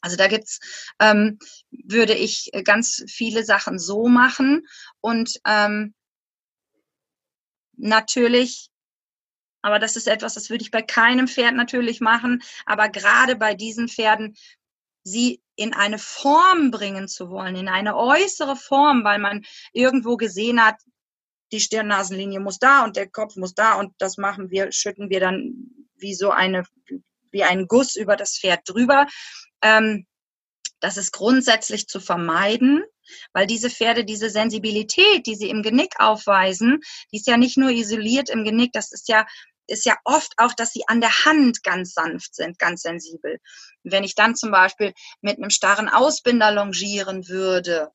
[0.00, 0.60] Also da gibt's,
[1.00, 1.38] ähm,
[1.70, 4.66] würde ich ganz viele Sachen so machen
[5.00, 5.94] und ähm,
[7.76, 8.70] natürlich
[9.66, 12.40] aber das ist etwas, das würde ich bei keinem Pferd natürlich machen.
[12.66, 14.36] Aber gerade bei diesen Pferden,
[15.02, 20.64] sie in eine Form bringen zu wollen, in eine äußere Form, weil man irgendwo gesehen
[20.64, 20.76] hat,
[21.50, 25.18] die Stirnnasenlinie muss da und der Kopf muss da und das machen wir, schütten wir
[25.18, 26.62] dann wie so eine,
[27.36, 29.06] wie ein Guss über das Pferd drüber.
[29.62, 30.06] Ähm,
[30.80, 32.82] das ist grundsätzlich zu vermeiden,
[33.32, 36.80] weil diese Pferde diese Sensibilität, die sie im Genick aufweisen,
[37.12, 39.26] die ist ja nicht nur isoliert im Genick, das ist ja
[39.68, 43.38] ist ja oft auch, dass sie an der Hand ganz sanft sind, ganz sensibel.
[43.82, 47.90] wenn ich dann zum Beispiel mit einem starren Ausbinder longieren würde,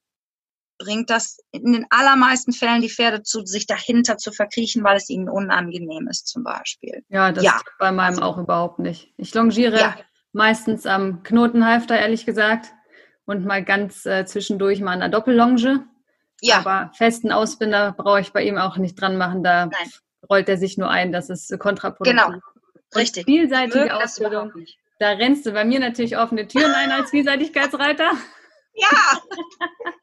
[0.84, 5.10] bringt das in den allermeisten Fällen die Pferde zu, sich dahinter zu verkriechen, weil es
[5.10, 7.04] ihnen unangenehm ist, zum Beispiel.
[7.10, 7.56] Ja, das ja.
[7.56, 9.14] ist bei meinem also, auch überhaupt nicht.
[9.18, 9.96] Ich longiere ja.
[10.32, 12.74] meistens am Knotenhalfter, ehrlich gesagt,
[13.26, 15.86] und mal ganz äh, zwischendurch mal an der Doppellonge.
[16.42, 16.58] Ja.
[16.58, 19.44] Aber festen Ausbinder brauche ich bei ihm auch nicht dran machen.
[19.44, 19.92] Da Nein
[20.30, 21.12] rollt er sich nur ein.
[21.12, 22.24] Das ist kontraproduktiv.
[22.24, 22.40] Genau,
[22.96, 23.28] richtig.
[23.28, 24.54] Und vielseitige Ausbildung.
[25.00, 28.12] Da rennst du bei mir natürlich offene Türen ein als Vielseitigkeitsreiter.
[28.74, 28.88] Ja.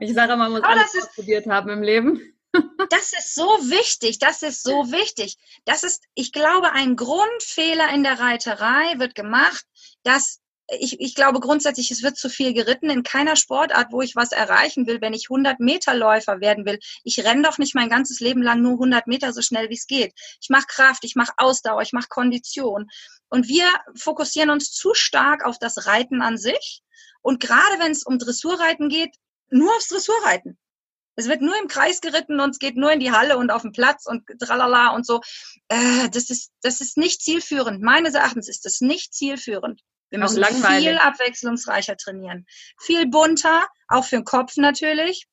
[0.00, 2.32] ich sage, man muss Aber alles ausprobiert haben im Leben.
[2.88, 5.36] Das ist so wichtig, das ist so wichtig.
[5.66, 9.66] Das ist, ich glaube, ein Grundfehler in der Reiterei wird gemacht,
[10.04, 12.90] dass ich, ich glaube grundsätzlich, es wird zu viel geritten.
[12.90, 16.78] In keiner Sportart, wo ich was erreichen will, wenn ich 100 Meter Läufer werden will.
[17.04, 19.86] Ich renne doch nicht mein ganzes Leben lang nur 100 Meter so schnell, wie es
[19.86, 20.12] geht.
[20.40, 22.88] Ich mache Kraft, ich mache Ausdauer, ich mache Kondition.
[23.28, 26.82] Und wir fokussieren uns zu stark auf das Reiten an sich.
[27.22, 29.14] Und gerade wenn es um Dressurreiten geht,
[29.50, 30.58] nur aufs Dressurreiten.
[31.18, 33.62] Es wird nur im Kreis geritten und es geht nur in die Halle und auf
[33.62, 35.22] den Platz und tralala und so.
[35.68, 37.82] Äh, das, ist, das ist nicht zielführend.
[37.82, 39.80] Meines Erachtens ist das nicht zielführend.
[40.10, 42.46] Wir müssen viel abwechslungsreicher trainieren.
[42.78, 45.26] Viel bunter, auch für den Kopf natürlich.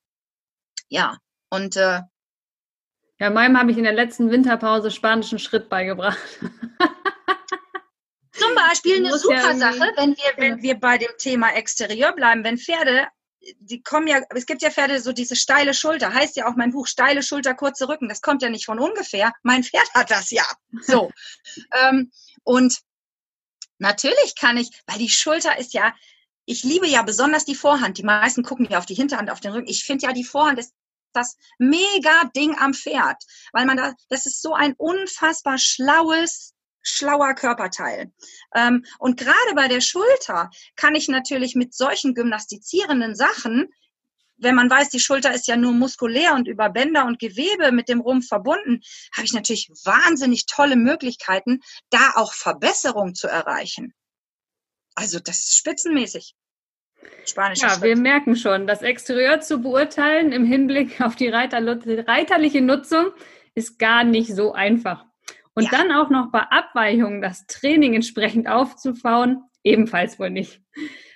[0.88, 1.17] Ja,
[1.49, 2.02] und äh,
[3.19, 6.17] Ja, meinem habe ich in der letzten Winterpause spanischen Schritt beigebracht.
[8.32, 12.58] Zum Beispiel eine super Sache, wenn wir, wenn wir bei dem Thema Exterieur bleiben, wenn
[12.58, 13.08] Pferde,
[13.60, 16.71] die kommen ja, es gibt ja Pferde, so diese steile Schulter, heißt ja auch mein
[16.71, 19.34] Buch, steile Schulter, kurze Rücken, das kommt ja nicht von ungefähr.
[19.43, 20.45] Mein Pferd hat das ja.
[20.82, 21.12] So.
[21.71, 22.12] ähm,
[22.43, 22.79] und
[23.77, 25.93] natürlich kann ich, weil die Schulter ist ja,
[26.45, 27.97] ich liebe ja besonders die Vorhand.
[27.97, 29.67] Die meisten gucken ja auf die Hinterhand, auf den Rücken.
[29.67, 30.73] Ich finde ja, die Vorhand ist
[31.13, 36.53] das mega Ding am Pferd, weil man da, das ist so ein unfassbar schlaues,
[36.84, 38.12] schlauer Körperteil.
[38.54, 43.69] Ähm, und gerade bei der Schulter kann ich natürlich mit solchen gymnastizierenden Sachen,
[44.38, 47.88] wenn man weiß, die Schulter ist ja nur muskulär und über Bänder und Gewebe mit
[47.88, 48.82] dem Rumpf verbunden,
[49.15, 53.93] habe ich natürlich wahnsinnig tolle Möglichkeiten, da auch Verbesserung zu erreichen.
[54.96, 56.36] Also das ist spitzenmäßig.
[57.26, 57.84] Spanische ja, Schritt.
[57.84, 61.60] wir merken schon, das Exterieur zu beurteilen im Hinblick auf die Reiter,
[62.08, 63.12] reiterliche Nutzung
[63.56, 65.06] ist gar nicht so einfach.
[65.56, 65.70] Und ja.
[65.72, 70.62] dann auch noch bei Abweichungen das Training entsprechend aufzubauen, ebenfalls wohl nicht.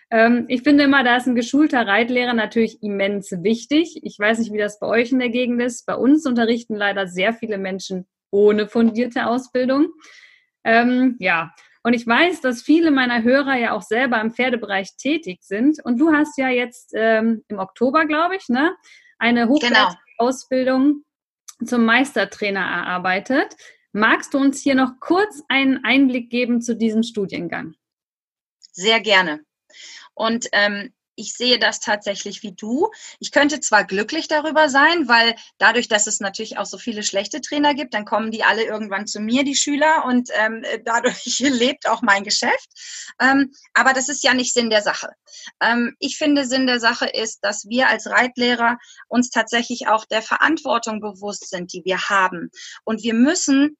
[0.09, 3.99] Ähm, ich finde immer, da ist ein geschulter Reitlehrer natürlich immens wichtig.
[4.03, 5.85] Ich weiß nicht, wie das bei euch in der Gegend ist.
[5.85, 9.87] Bei uns unterrichten leider sehr viele Menschen ohne fundierte Ausbildung.
[10.63, 15.39] Ähm, ja, und ich weiß, dass viele meiner Hörer ja auch selber im Pferdebereich tätig
[15.41, 15.83] sind.
[15.83, 18.75] Und du hast ja jetzt ähm, im Oktober, glaube ich, ne,
[19.19, 19.95] eine hochwertige genau.
[20.17, 21.03] Ausbildung
[21.65, 23.55] zum Meistertrainer erarbeitet.
[23.97, 27.73] Magst du uns hier noch kurz einen Einblick geben zu diesem Studiengang?
[28.71, 29.43] Sehr gerne.
[30.13, 32.91] Und ähm, ich sehe das tatsächlich wie du.
[33.17, 37.41] Ich könnte zwar glücklich darüber sein, weil dadurch, dass es natürlich auch so viele schlechte
[37.41, 41.89] Trainer gibt, dann kommen die alle irgendwann zu mir, die Schüler, und ähm, dadurch lebt
[41.89, 42.69] auch mein Geschäft.
[43.19, 45.09] Ähm, aber das ist ja nicht Sinn der Sache.
[45.59, 50.21] Ähm, ich finde, Sinn der Sache ist, dass wir als Reitlehrer uns tatsächlich auch der
[50.21, 52.51] Verantwortung bewusst sind, die wir haben.
[52.83, 53.75] Und wir müssen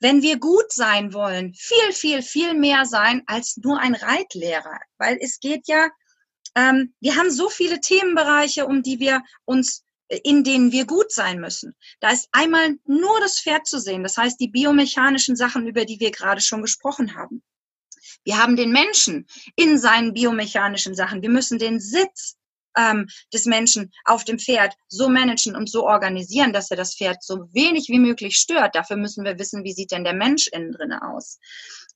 [0.00, 4.80] wenn wir gut sein wollen, viel, viel, viel mehr sein als nur ein Reitlehrer.
[4.98, 5.88] Weil es geht ja
[6.54, 11.12] ähm, wir haben so viele Themenbereiche, um die wir uns äh, in denen wir gut
[11.12, 11.74] sein müssen.
[12.00, 16.00] Da ist einmal nur das Pferd zu sehen, das heißt die biomechanischen Sachen, über die
[16.00, 17.42] wir gerade schon gesprochen haben.
[18.22, 19.26] Wir haben den Menschen
[19.56, 21.22] in seinen biomechanischen Sachen.
[21.22, 22.36] Wir müssen den Sitz
[22.76, 27.22] ähm, des Menschen auf dem Pferd so managen und so organisieren, dass er das Pferd
[27.22, 28.74] so wenig wie möglich stört.
[28.74, 31.38] Dafür müssen wir wissen, wie sieht denn der Mensch innen drinne aus.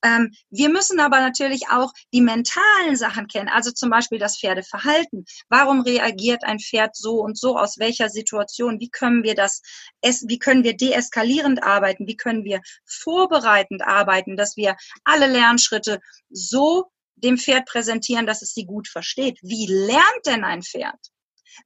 [0.02, 5.24] Ähm, wir müssen aber natürlich auch die mentalen Sachen kennen, also zum Beispiel das Pferdeverhalten.
[5.48, 7.58] Warum reagiert ein Pferd so und so?
[7.58, 8.80] Aus welcher Situation?
[8.80, 9.62] Wie können wir das,
[10.02, 12.06] wie können wir deeskalierend arbeiten?
[12.06, 16.90] Wie können wir vorbereitend arbeiten, dass wir alle Lernschritte so
[17.22, 19.38] dem Pferd präsentieren, dass es sie gut versteht?
[19.42, 20.98] Wie lernt denn ein Pferd?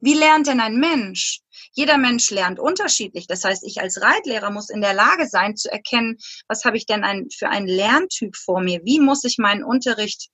[0.00, 1.40] Wie lernt denn ein Mensch?
[1.72, 3.26] Jeder Mensch lernt unterschiedlich.
[3.26, 6.86] Das heißt, ich als Reitlehrer muss in der Lage sein zu erkennen, was habe ich
[6.86, 8.80] denn ein, für einen Lerntyp vor mir?
[8.84, 10.28] Wie muss ich meinen Unterricht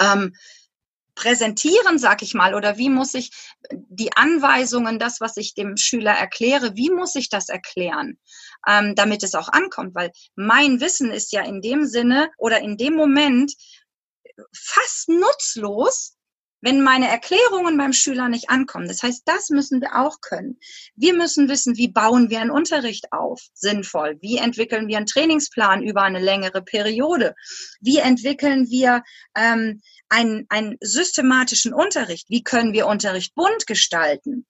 [0.00, 0.34] ähm,
[1.14, 3.30] präsentieren, sag ich mal, oder wie muss ich
[3.70, 8.18] die Anweisungen, das, was ich dem Schüler erkläre, wie muss ich das erklären,
[8.66, 9.94] ähm, damit es auch ankommt?
[9.94, 13.52] Weil mein Wissen ist ja in dem Sinne oder in dem Moment
[14.52, 16.16] fast nutzlos,
[16.64, 18.88] wenn meine Erklärungen beim Schüler nicht ankommen.
[18.88, 20.58] Das heißt, das müssen wir auch können.
[20.96, 24.16] Wir müssen wissen, wie bauen wir einen Unterricht auf, sinnvoll.
[24.22, 27.34] Wie entwickeln wir einen Trainingsplan über eine längere Periode?
[27.80, 29.02] Wie entwickeln wir
[29.36, 32.30] ähm, einen, einen systematischen Unterricht?
[32.30, 34.46] Wie können wir Unterricht bunt gestalten?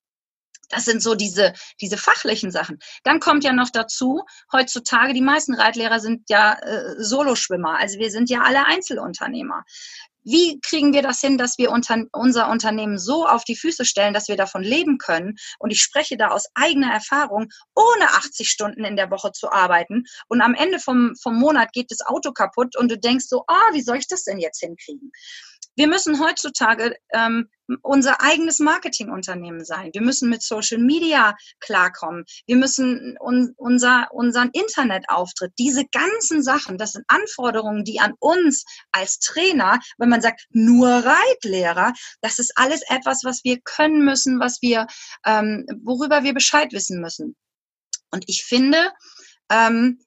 [0.74, 2.78] Das sind so diese, diese fachlichen Sachen.
[3.04, 7.78] Dann kommt ja noch dazu, heutzutage, die meisten Reitlehrer sind ja äh, Soloschwimmer.
[7.78, 9.64] Also wir sind ja alle Einzelunternehmer
[10.24, 14.14] wie kriegen wir das hin, dass wir unter, unser Unternehmen so auf die Füße stellen,
[14.14, 15.37] dass wir davon leben können?
[15.58, 20.04] Und ich spreche da aus eigener Erfahrung, ohne 80 Stunden in der Woche zu arbeiten.
[20.28, 23.72] Und am Ende vom, vom Monat geht das Auto kaputt und du denkst so, ah,
[23.72, 25.12] wie soll ich das denn jetzt hinkriegen?
[25.76, 27.48] Wir müssen heutzutage ähm,
[27.82, 29.90] unser eigenes Marketingunternehmen sein.
[29.92, 32.24] Wir müssen mit Social Media klarkommen.
[32.46, 38.64] Wir müssen un unser, unseren Internetauftritt, diese ganzen Sachen, das sind Anforderungen, die an uns
[38.92, 44.40] als Trainer, wenn man sagt, nur Reitlehrer, das ist alles etwas, was wir können müssen,
[44.40, 44.87] was wir,
[45.24, 47.37] ähm, worüber wir Bescheid wissen müssen.
[48.10, 48.92] Und ich finde,
[49.50, 50.04] ähm,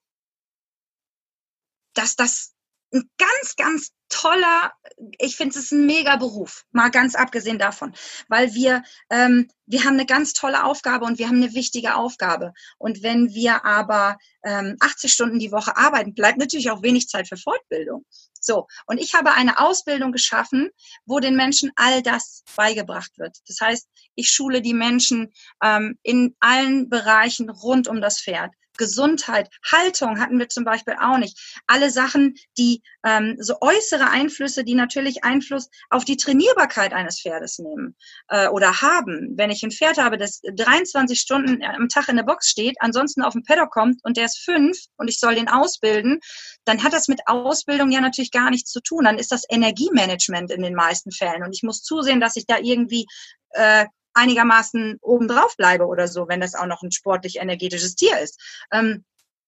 [1.94, 2.54] dass das
[2.92, 4.72] ein ganz, ganz toller,
[5.18, 7.94] ich finde es ist ein mega Beruf, mal ganz abgesehen davon,
[8.28, 12.52] weil wir, ähm, wir haben eine ganz tolle Aufgabe und wir haben eine wichtige Aufgabe.
[12.78, 17.28] Und wenn wir aber ähm, 80 Stunden die Woche arbeiten, bleibt natürlich auch wenig Zeit
[17.28, 18.06] für Fortbildung.
[18.40, 20.70] So, und ich habe eine Ausbildung geschaffen,
[21.04, 23.36] wo den Menschen all das beigebracht wird.
[23.46, 28.52] Das heißt, ich schule die Menschen ähm, in allen Bereichen rund um das Pferd.
[28.78, 31.60] Gesundheit, Haltung hatten wir zum Beispiel auch nicht.
[31.66, 37.58] Alle Sachen, die ähm, so äußere Einflüsse, die natürlich Einfluss auf die Trainierbarkeit eines Pferdes
[37.58, 37.96] nehmen
[38.28, 39.34] äh, oder haben.
[39.36, 43.22] Wenn ich ein Pferd habe, das 23 Stunden am Tag in der Box steht, ansonsten
[43.22, 46.20] auf dem Paddock kommt und der ist fünf und ich soll den ausbilden,
[46.64, 49.04] dann hat das mit Ausbildung ja natürlich gar nichts zu tun.
[49.04, 52.58] Dann ist das Energiemanagement in den meisten Fällen und ich muss zusehen, dass ich da
[52.58, 53.06] irgendwie
[53.50, 58.40] äh, einigermaßen obendrauf bleibe oder so, wenn das auch noch ein sportlich energetisches Tier ist.
[58.72, 59.04] Ähm,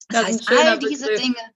[0.09, 1.23] das, das heißt, all diese Begriff.
[1.23, 1.55] Dinge.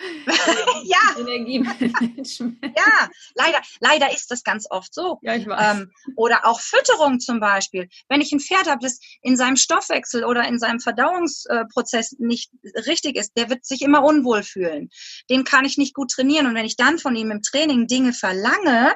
[0.84, 0.98] ja.
[1.18, 2.58] Energiemanagement.
[2.62, 5.18] ja, leider, leider ist das ganz oft so.
[5.22, 5.76] Ja, ich weiß.
[5.76, 7.88] Ähm, oder auch Fütterung zum Beispiel.
[8.08, 12.50] Wenn ich ein Pferd habe, das in seinem Stoffwechsel oder in seinem Verdauungsprozess nicht
[12.86, 14.88] richtig ist, der wird sich immer unwohl fühlen.
[15.28, 16.46] Den kann ich nicht gut trainieren.
[16.46, 18.94] Und wenn ich dann von ihm im Training Dinge verlange,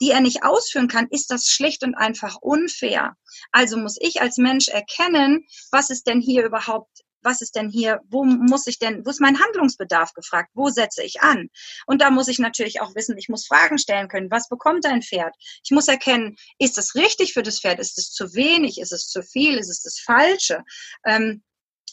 [0.00, 3.16] die er nicht ausführen kann, ist das schlicht und einfach unfair.
[3.52, 8.00] Also muss ich als Mensch erkennen, was ist denn hier überhaupt was ist denn hier,
[8.08, 11.48] wo muss ich denn, wo ist mein Handlungsbedarf gefragt, wo setze ich an?
[11.86, 15.02] Und da muss ich natürlich auch wissen, ich muss Fragen stellen können, was bekommt ein
[15.02, 15.34] Pferd?
[15.64, 19.08] Ich muss erkennen, ist das richtig für das Pferd, ist es zu wenig, ist es
[19.08, 20.62] zu viel, ist es das Falsche?
[21.04, 21.42] Ähm,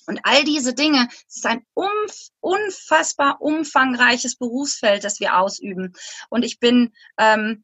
[0.08, 1.66] und all diese Dinge, es ist ein
[2.40, 5.94] unfassbar umfangreiches Berufsfeld, das wir ausüben.
[6.30, 7.64] Und ich bin ähm,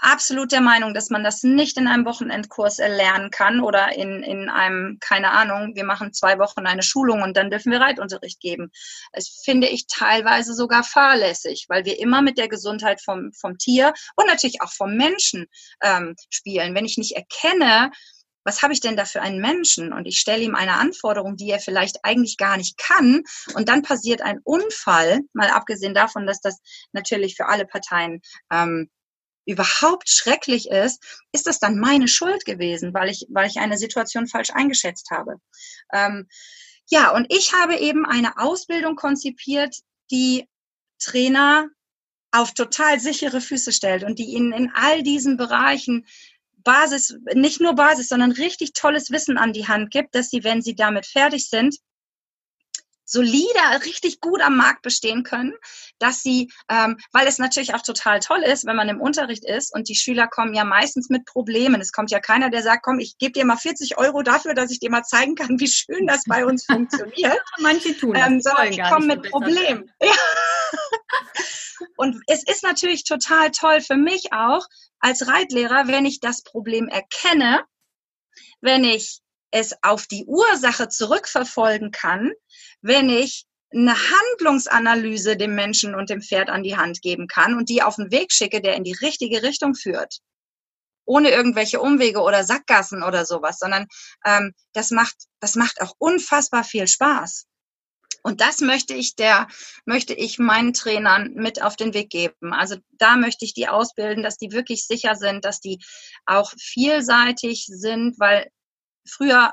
[0.00, 4.48] absolut der Meinung, dass man das nicht in einem Wochenendkurs erlernen kann oder in, in
[4.48, 8.70] einem, keine Ahnung, wir machen zwei Wochen eine Schulung und dann dürfen wir Reitunterricht geben.
[9.12, 13.92] Das finde ich teilweise sogar fahrlässig, weil wir immer mit der Gesundheit vom, vom Tier
[14.16, 15.46] und natürlich auch vom Menschen
[15.82, 16.74] ähm, spielen.
[16.74, 17.90] Wenn ich nicht erkenne,
[18.44, 19.92] was habe ich denn da für einen Menschen?
[19.92, 23.22] Und ich stelle ihm eine Anforderung, die er vielleicht eigentlich gar nicht kann.
[23.54, 26.58] Und dann passiert ein Unfall, mal abgesehen davon, dass das
[26.92, 28.88] natürlich für alle Parteien ähm,
[29.50, 34.26] überhaupt schrecklich ist, ist das dann meine Schuld gewesen, weil ich, weil ich eine Situation
[34.26, 35.36] falsch eingeschätzt habe.
[35.92, 36.28] Ähm,
[36.88, 39.76] ja, und ich habe eben eine Ausbildung konzipiert,
[40.10, 40.48] die
[40.98, 41.68] Trainer
[42.32, 46.06] auf total sichere Füße stellt und die ihnen in all diesen Bereichen
[46.62, 50.62] Basis, nicht nur Basis, sondern richtig tolles Wissen an die Hand gibt, dass sie, wenn
[50.62, 51.76] sie damit fertig sind,
[53.10, 55.54] solider, richtig gut am Markt bestehen können,
[55.98, 59.74] dass sie, ähm, weil es natürlich auch total toll ist, wenn man im Unterricht ist
[59.74, 61.80] und die Schüler kommen ja meistens mit Problemen.
[61.80, 64.70] Es kommt ja keiner, der sagt, komm, ich gebe dir mal 40 Euro dafür, dass
[64.70, 67.40] ich dir mal zeigen kann, wie schön das bei uns funktioniert.
[67.58, 68.26] Manche tun das.
[68.26, 69.90] Ähm, sondern die kommen mit Problemen.
[70.02, 70.12] Ja.
[71.96, 74.66] Und es ist natürlich total toll für mich auch
[75.00, 77.64] als Reitlehrer, wenn ich das Problem erkenne,
[78.60, 82.32] wenn ich es auf die Ursache zurückverfolgen kann,
[82.82, 87.68] wenn ich eine Handlungsanalyse dem Menschen und dem Pferd an die Hand geben kann und
[87.68, 90.18] die auf den Weg schicke, der in die richtige Richtung führt.
[91.04, 93.86] Ohne irgendwelche Umwege oder Sackgassen oder sowas, sondern
[94.24, 97.46] ähm, das macht, das macht auch unfassbar viel Spaß.
[98.22, 99.48] Und das möchte ich der,
[99.86, 102.52] möchte ich meinen Trainern mit auf den Weg geben.
[102.52, 105.78] Also da möchte ich die ausbilden, dass die wirklich sicher sind, dass die
[106.26, 108.50] auch vielseitig sind, weil
[109.06, 109.52] früher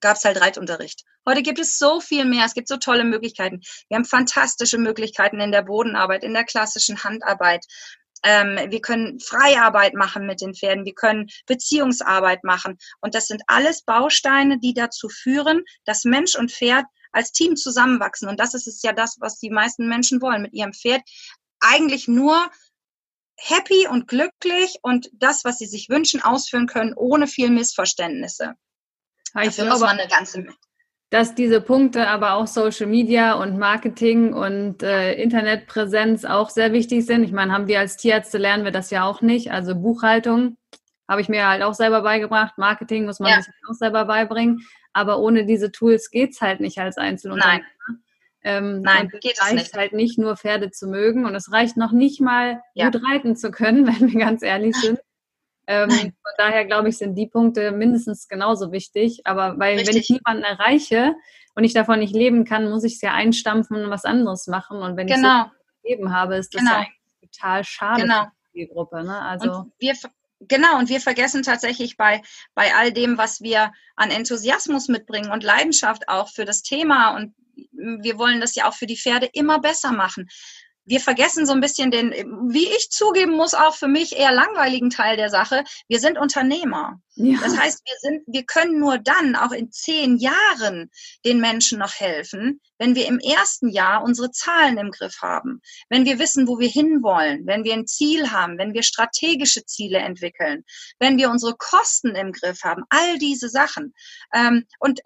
[0.00, 1.04] gab es halt Reitunterricht.
[1.28, 2.46] Heute gibt es so viel mehr.
[2.46, 3.60] Es gibt so tolle Möglichkeiten.
[3.88, 7.66] Wir haben fantastische Möglichkeiten in der Bodenarbeit, in der klassischen Handarbeit.
[8.22, 10.84] Ähm, wir können Freiarbeit machen mit den Pferden.
[10.84, 12.78] Wir können Beziehungsarbeit machen.
[13.00, 18.28] Und das sind alles Bausteine, die dazu führen, dass Mensch und Pferd als Team zusammenwachsen.
[18.28, 21.02] Und das ist es ja das, was die meisten Menschen wollen mit ihrem Pferd.
[21.60, 22.50] Eigentlich nur
[23.40, 28.54] happy und glücklich und das, was sie sich wünschen, ausführen können, ohne viel Missverständnisse.
[29.42, 30.44] Ich Dafür muss man eine ganze
[31.10, 37.04] dass diese Punkte aber auch Social Media und Marketing und äh, Internetpräsenz auch sehr wichtig
[37.04, 37.24] sind.
[37.24, 39.50] Ich meine, haben wir als Tierärzte lernen wir das ja auch nicht.
[39.50, 40.56] Also Buchhaltung
[41.08, 42.56] habe ich mir halt auch selber beigebracht.
[42.58, 43.42] Marketing muss man ja.
[43.42, 44.64] sich auch selber beibringen.
[44.92, 47.64] Aber ohne diese Tools geht's halt nicht als Einzelunternehmer.
[47.64, 47.66] Nein.
[48.42, 49.74] Ähm, Nein, geht es reicht nicht.
[49.74, 52.88] halt nicht nur Pferde zu mögen und es reicht noch nicht mal ja.
[52.88, 54.98] gut reiten zu können, wenn wir ganz ehrlich sind.
[55.66, 59.20] Ähm, von daher glaube ich, sind die Punkte mindestens genauso wichtig.
[59.24, 59.88] Aber weil, Richtig.
[59.88, 61.14] wenn ich niemanden erreiche
[61.54, 64.78] und ich davon nicht leben kann, muss ich es ja einstampfen und was anderes machen.
[64.82, 65.44] Und wenn genau.
[65.44, 65.50] ich
[65.84, 66.80] so Leben habe, ist das genau.
[66.80, 66.86] ja
[67.20, 68.24] total schade genau.
[68.24, 69.04] für die Gruppe.
[69.04, 69.20] Ne?
[69.20, 69.94] Also und wir,
[70.48, 72.22] Genau, und wir vergessen tatsächlich bei,
[72.54, 77.34] bei all dem, was wir an Enthusiasmus mitbringen und Leidenschaft auch für das Thema und
[77.72, 80.28] wir wollen das ja auch für die Pferde immer besser machen
[80.90, 82.10] wir vergessen so ein bisschen den,
[82.50, 85.62] wie ich zugeben muss, auch für mich eher langweiligen Teil der Sache.
[85.88, 87.00] Wir sind Unternehmer.
[87.14, 87.38] Ja.
[87.40, 90.90] Das heißt, wir sind, wir können nur dann, auch in zehn Jahren,
[91.24, 96.06] den Menschen noch helfen, wenn wir im ersten Jahr unsere Zahlen im Griff haben, wenn
[96.06, 100.64] wir wissen, wo wir hinwollen, wenn wir ein Ziel haben, wenn wir strategische Ziele entwickeln,
[100.98, 103.94] wenn wir unsere Kosten im Griff haben, all diese Sachen.
[104.34, 105.00] Ähm, und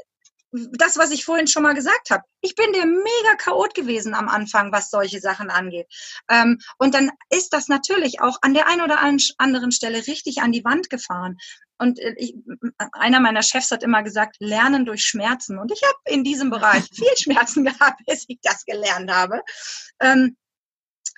[0.73, 2.23] das, was ich vorhin schon mal gesagt habe.
[2.41, 5.87] Ich bin der mega Chaot gewesen am Anfang, was solche Sachen angeht.
[6.31, 9.01] Ähm, und dann ist das natürlich auch an der einen oder
[9.39, 11.39] anderen Stelle richtig an die Wand gefahren.
[11.79, 12.37] Und äh, ich,
[12.93, 15.59] einer meiner Chefs hat immer gesagt, lernen durch Schmerzen.
[15.59, 19.43] Und ich habe in diesem Bereich viel Schmerzen gehabt, bis ich das gelernt habe.
[20.01, 20.37] Ähm,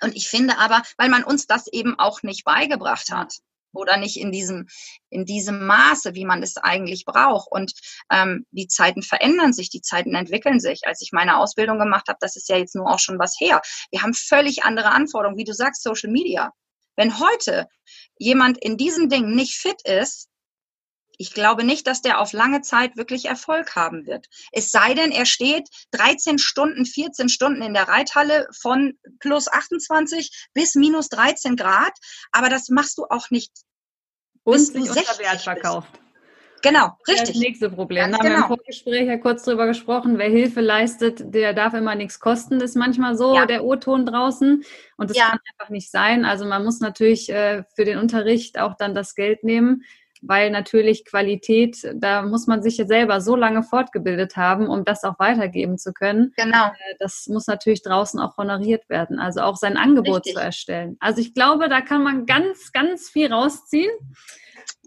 [0.01, 3.33] und ich finde aber, weil man uns das eben auch nicht beigebracht hat
[3.73, 4.67] oder nicht in diesem,
[5.09, 7.47] in diesem Maße, wie man es eigentlich braucht.
[7.51, 7.73] Und
[8.11, 10.81] ähm, die Zeiten verändern sich, die Zeiten entwickeln sich.
[10.85, 13.61] Als ich meine Ausbildung gemacht habe, das ist ja jetzt nur auch schon was her.
[13.91, 16.51] Wir haben völlig andere Anforderungen, wie du sagst, Social Media.
[16.95, 17.67] Wenn heute
[18.17, 20.29] jemand in diesem Ding nicht fit ist,
[21.17, 24.27] ich glaube nicht, dass der auf lange Zeit wirklich Erfolg haben wird.
[24.51, 30.47] Es sei denn, er steht 13 Stunden, 14 Stunden in der Reithalle von plus 28
[30.53, 31.93] bis minus 13 Grad.
[32.31, 33.51] Aber das machst du auch nicht.
[34.43, 35.89] Und sich unter Wert verkauft.
[36.61, 37.29] Genau, richtig.
[37.29, 38.11] Das nächste Problem.
[38.11, 38.35] Da haben genau.
[38.35, 40.17] wir im Vorgespräch ja kurz drüber gesprochen.
[40.17, 43.45] Wer Hilfe leistet, der darf immer nichts kosten, ist manchmal so ja.
[43.45, 44.63] der O-Ton draußen.
[44.97, 45.29] Und das ja.
[45.29, 46.25] kann einfach nicht sein.
[46.25, 49.83] Also man muss natürlich äh, für den Unterricht auch dann das Geld nehmen
[50.21, 55.03] weil natürlich Qualität, da muss man sich ja selber so lange fortgebildet haben, um das
[55.03, 56.33] auch weitergeben zu können.
[56.35, 56.67] Genau.
[56.67, 60.35] Äh, das muss natürlich draußen auch honoriert werden, also auch sein Angebot Richtig.
[60.35, 60.97] zu erstellen.
[60.99, 63.91] Also ich glaube, da kann man ganz, ganz viel rausziehen.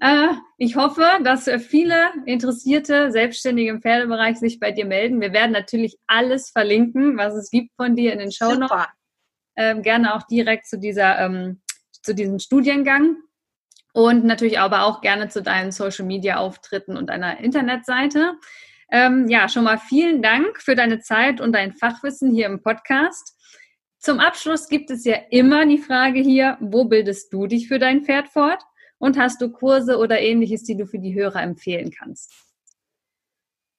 [0.00, 0.28] Äh,
[0.58, 5.20] ich hoffe, dass viele interessierte Selbstständige im Pferdebereich sich bei dir melden.
[5.20, 8.86] Wir werden natürlich alles verlinken, was es gibt von dir in den Show Notes.
[9.56, 11.60] Ähm, gerne auch direkt zu dieser ähm,
[12.02, 13.16] zu diesem Studiengang
[13.92, 18.34] und natürlich aber auch gerne zu deinen Social Media Auftritten und deiner Internetseite.
[18.90, 23.36] Ähm, ja, schon mal vielen Dank für deine Zeit und dein Fachwissen hier im Podcast.
[23.98, 28.04] Zum Abschluss gibt es ja immer die Frage hier, wo bildest du dich für dein
[28.04, 28.62] Pferd fort?
[28.98, 32.32] Und hast du Kurse oder ähnliches, die du für die Hörer empfehlen kannst?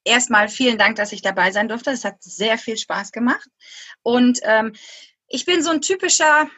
[0.04, 1.92] Erstmal vielen Dank, dass ich dabei sein durfte.
[1.92, 3.48] Es hat sehr viel Spaß gemacht.
[4.02, 4.74] Und ähm,
[5.28, 6.50] ich bin so ein typischer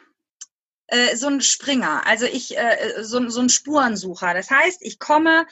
[0.88, 4.34] äh, so ein Springer, also ich äh, so, so ein Spurensucher.
[4.34, 5.46] Das heißt, ich komme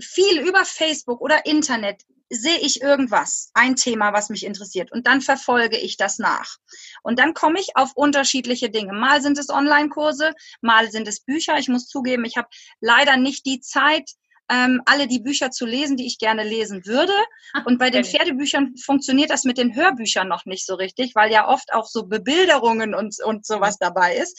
[0.00, 5.20] viel über Facebook oder Internet sehe ich irgendwas, ein Thema, was mich interessiert und dann
[5.20, 6.56] verfolge ich das nach.
[7.02, 8.92] Und dann komme ich auf unterschiedliche Dinge.
[8.92, 11.58] Mal sind es Online-Kurse, mal sind es Bücher.
[11.58, 12.48] Ich muss zugeben, ich habe
[12.80, 14.10] leider nicht die Zeit,
[14.50, 17.12] ähm, alle die Bücher zu lesen, die ich gerne lesen würde.
[17.64, 21.48] Und bei den Pferdebüchern funktioniert das mit den Hörbüchern noch nicht so richtig, weil ja
[21.48, 24.38] oft auch so Bebilderungen und, und sowas dabei ist.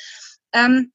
[0.53, 0.91] Ähm,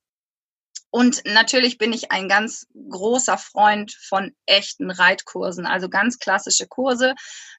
[0.94, 7.14] und natürlich bin ich ein ganz großer Freund von echten Reitkursen, also ganz klassische Kurse,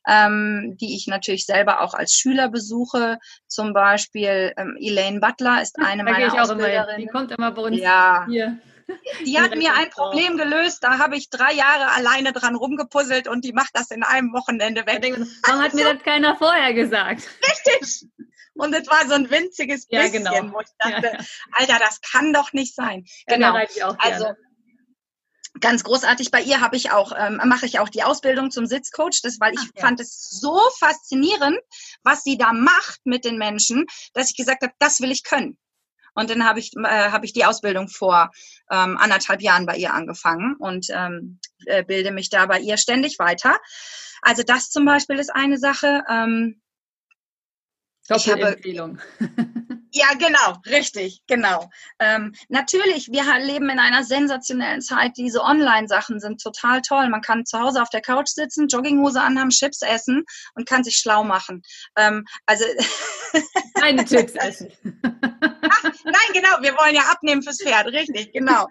[0.07, 3.17] ähm, die ich natürlich selber auch als Schüler besuche.
[3.47, 7.01] Zum Beispiel ähm, Elaine Butler ist eine da meiner Ausbilderinnen.
[7.01, 8.27] Die kommt immer bei uns ja.
[8.29, 8.59] hier.
[9.25, 13.45] Die hat mir ein Problem gelöst, da habe ich drei Jahre alleine dran rumgepuzzelt und
[13.45, 15.03] die macht das in einem Wochenende weg.
[15.47, 17.23] Warum hat mir das keiner vorher gesagt?
[17.47, 18.07] Richtig!
[18.55, 20.53] Und es war so ein winziges ja, bisschen, genau.
[20.53, 21.25] wo ich dachte, ja, ja.
[21.53, 23.05] Alter, das kann doch nicht sein.
[23.25, 23.55] Genau.
[23.97, 24.33] also
[25.59, 26.31] ganz großartig.
[26.31, 29.53] Bei ihr habe ich auch, ähm, mache ich auch die Ausbildung zum Sitzcoach, das, weil
[29.53, 31.59] ich Ach, fand es so faszinierend,
[32.03, 35.57] was sie da macht mit den Menschen, dass ich gesagt habe, das will ich können.
[36.13, 38.31] Und dann habe ich, äh, hab ich die Ausbildung vor
[38.71, 43.19] ähm, anderthalb Jahren bei ihr angefangen und ähm, äh, bilde mich da bei ihr ständig
[43.19, 43.57] weiter.
[44.21, 46.03] Also das zum Beispiel ist eine Sache.
[46.09, 46.61] Ähm,
[48.07, 48.99] Doppelempfehlung.
[49.95, 51.69] Ja, genau, richtig, genau.
[51.99, 55.17] Ähm, natürlich, wir leben in einer sensationellen Zeit.
[55.17, 57.09] Diese Online-Sachen sind total toll.
[57.09, 60.25] Man kann zu Hause auf der Couch sitzen, Jogginghose anhaben, Chips essen
[60.55, 61.61] und kann sich schlau machen.
[61.95, 62.65] Ähm, also
[63.79, 64.71] keine Chips essen.
[65.03, 66.57] Ach, nein, genau.
[66.61, 68.67] Wir wollen ja abnehmen fürs Pferd, richtig, genau.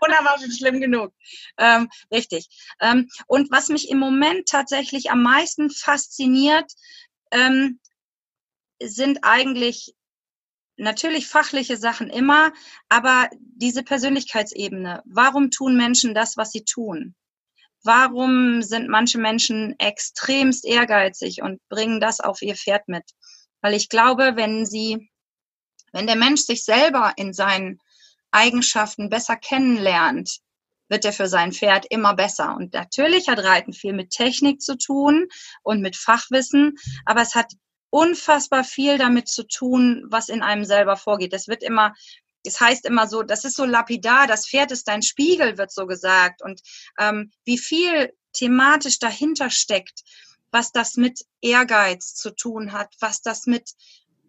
[0.00, 1.12] Corona war schon schlimm genug,
[1.58, 2.48] ähm, richtig.
[2.80, 6.72] Ähm, und was mich im Moment tatsächlich am meisten fasziniert,
[7.30, 7.78] ähm,
[8.82, 9.95] sind eigentlich
[10.76, 12.52] natürlich fachliche Sachen immer,
[12.88, 15.02] aber diese Persönlichkeitsebene.
[15.06, 17.14] Warum tun Menschen das, was sie tun?
[17.82, 23.04] Warum sind manche Menschen extremst ehrgeizig und bringen das auf ihr Pferd mit?
[23.60, 25.10] Weil ich glaube, wenn sie,
[25.92, 27.78] wenn der Mensch sich selber in seinen
[28.30, 30.40] Eigenschaften besser kennenlernt,
[30.88, 32.54] wird er für sein Pferd immer besser.
[32.56, 35.26] Und natürlich hat Reiten viel mit Technik zu tun
[35.62, 36.74] und mit Fachwissen,
[37.04, 37.52] aber es hat
[37.96, 41.32] unfassbar viel damit zu tun, was in einem selber vorgeht.
[41.32, 41.94] Das wird immer,
[42.44, 45.86] es heißt immer so, das ist so lapidar, das Pferd ist dein Spiegel, wird so
[45.86, 46.42] gesagt.
[46.42, 46.60] Und
[46.98, 50.02] ähm, wie viel thematisch dahinter steckt,
[50.50, 53.70] was das mit Ehrgeiz zu tun hat, was das mit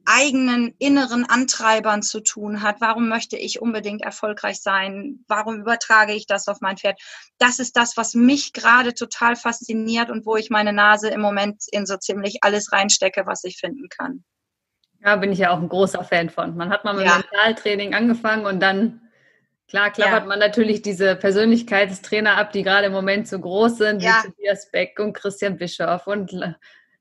[0.08, 2.78] eigenen inneren Antreibern zu tun hat.
[2.80, 5.20] Warum möchte ich unbedingt erfolgreich sein?
[5.28, 6.99] Warum übertrage ich das auf mein Pferd?
[7.38, 11.64] Das ist das, was mich gerade total fasziniert und wo ich meine Nase im Moment
[11.72, 14.24] in so ziemlich alles reinstecke, was ich finden kann.
[15.03, 16.55] Ja, bin ich ja auch ein großer Fan von.
[16.55, 17.18] Man hat mal mit ja.
[17.18, 19.01] Mentaltraining angefangen und dann,
[19.68, 20.28] klar, klappert ja.
[20.28, 24.22] man natürlich diese Persönlichkeitstrainer ab, die gerade im Moment so groß sind, ja.
[24.24, 26.32] wie Tobias Beck und Christian Bischoff und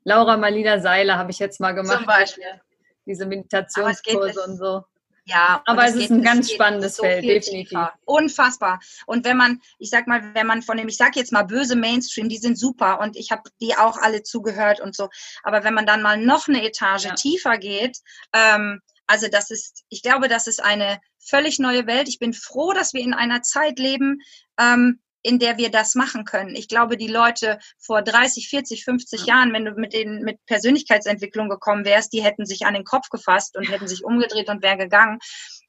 [0.03, 1.99] Laura Malina Seiler habe ich jetzt mal gemacht.
[1.99, 2.61] Zum Beispiel
[3.07, 4.85] diese Meditationskurse und so.
[5.29, 7.71] Ja, aber es, ist ein ganz spannendes so Feld, definitiv.
[7.71, 7.95] Tiefer.
[8.05, 8.79] Unfassbar.
[9.07, 11.75] Und wenn man, ich sag mal, wenn man von dem, ich sag jetzt mal böse
[11.75, 15.09] Mainstream, die sind super und ich habe die auch alle zugehört und so.
[15.43, 17.15] Aber wenn man dann mal noch eine Etage ja.
[17.15, 17.99] tiefer geht,
[18.33, 22.09] ähm, also das ist, ich glaube, das ist eine völlig neue Welt.
[22.09, 24.21] Ich bin froh, dass wir in einer Zeit leben,
[24.61, 26.55] ähm, in der wir das machen können.
[26.55, 31.49] Ich glaube, die Leute vor 30, 40, 50 Jahren, wenn du mit denen mit Persönlichkeitsentwicklung
[31.49, 34.79] gekommen wärst, die hätten sich an den Kopf gefasst und hätten sich umgedreht und wäre
[34.79, 35.19] gegangen.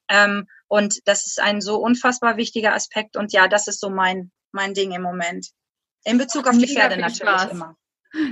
[0.10, 3.18] Ähm, und das ist ein so unfassbar wichtiger Aspekt.
[3.18, 5.48] Und ja, das ist so mein, mein Ding im Moment.
[6.04, 7.52] In Bezug auf die Pferde natürlich Spaß.
[7.52, 7.76] immer.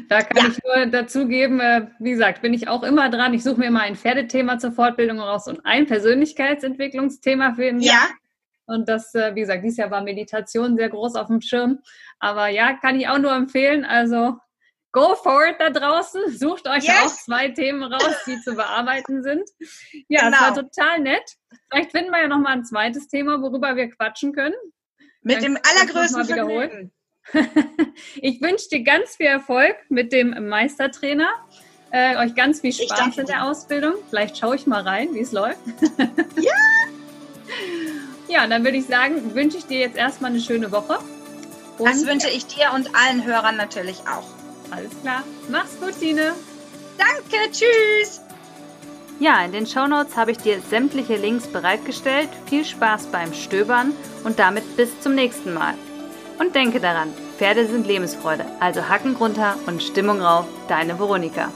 [0.08, 0.52] Da kann ja.
[0.52, 3.34] ich nur dazugeben, äh, wie gesagt, bin ich auch immer dran.
[3.34, 7.94] Ich suche mir immer ein Pferdethema zur Fortbildung raus und ein Persönlichkeitsentwicklungsthema für den Ja,
[7.94, 8.10] Jahr.
[8.66, 11.80] Und das, äh, wie gesagt, dieses Jahr war Meditation sehr groß auf dem Schirm.
[12.20, 13.86] Aber ja, kann ich auch nur empfehlen.
[13.86, 14.38] Also
[14.92, 16.22] go for it da draußen.
[16.38, 16.96] Sucht euch yes.
[17.04, 19.48] auch zwei Themen raus, die zu bearbeiten sind.
[20.08, 20.36] Ja, genau.
[20.36, 20.70] es war genau.
[20.70, 21.36] total nett.
[21.70, 24.56] Vielleicht finden wir ja noch mal ein zweites Thema, worüber wir quatschen können.
[25.22, 26.92] Mit Dann dem allergrößten Vergnügen.
[28.16, 31.30] ich wünsche dir ganz viel Erfolg mit dem Meistertrainer.
[31.92, 33.94] Äh, euch ganz viel Spaß in der Ausbildung.
[34.10, 35.60] Vielleicht schaue ich mal rein, wie es läuft.
[36.38, 36.52] ja!
[38.28, 41.00] Ja, dann würde ich sagen, wünsche ich dir jetzt erstmal eine schöne Woche.
[41.78, 44.28] Und das wünsche ich dir und allen Hörern natürlich auch.
[44.72, 45.24] Alles klar.
[45.50, 46.34] Mach's gut, Tine.
[46.98, 48.22] Danke, tschüss.
[49.20, 52.30] Ja, in den Shownotes habe ich dir sämtliche Links bereitgestellt.
[52.48, 55.76] Viel Spaß beim Stöbern und damit bis zum nächsten Mal.
[56.40, 61.50] Und denke daran, Pferde sind Lebensfreude, also Hacken runter und Stimmung rauf, deine Veronika.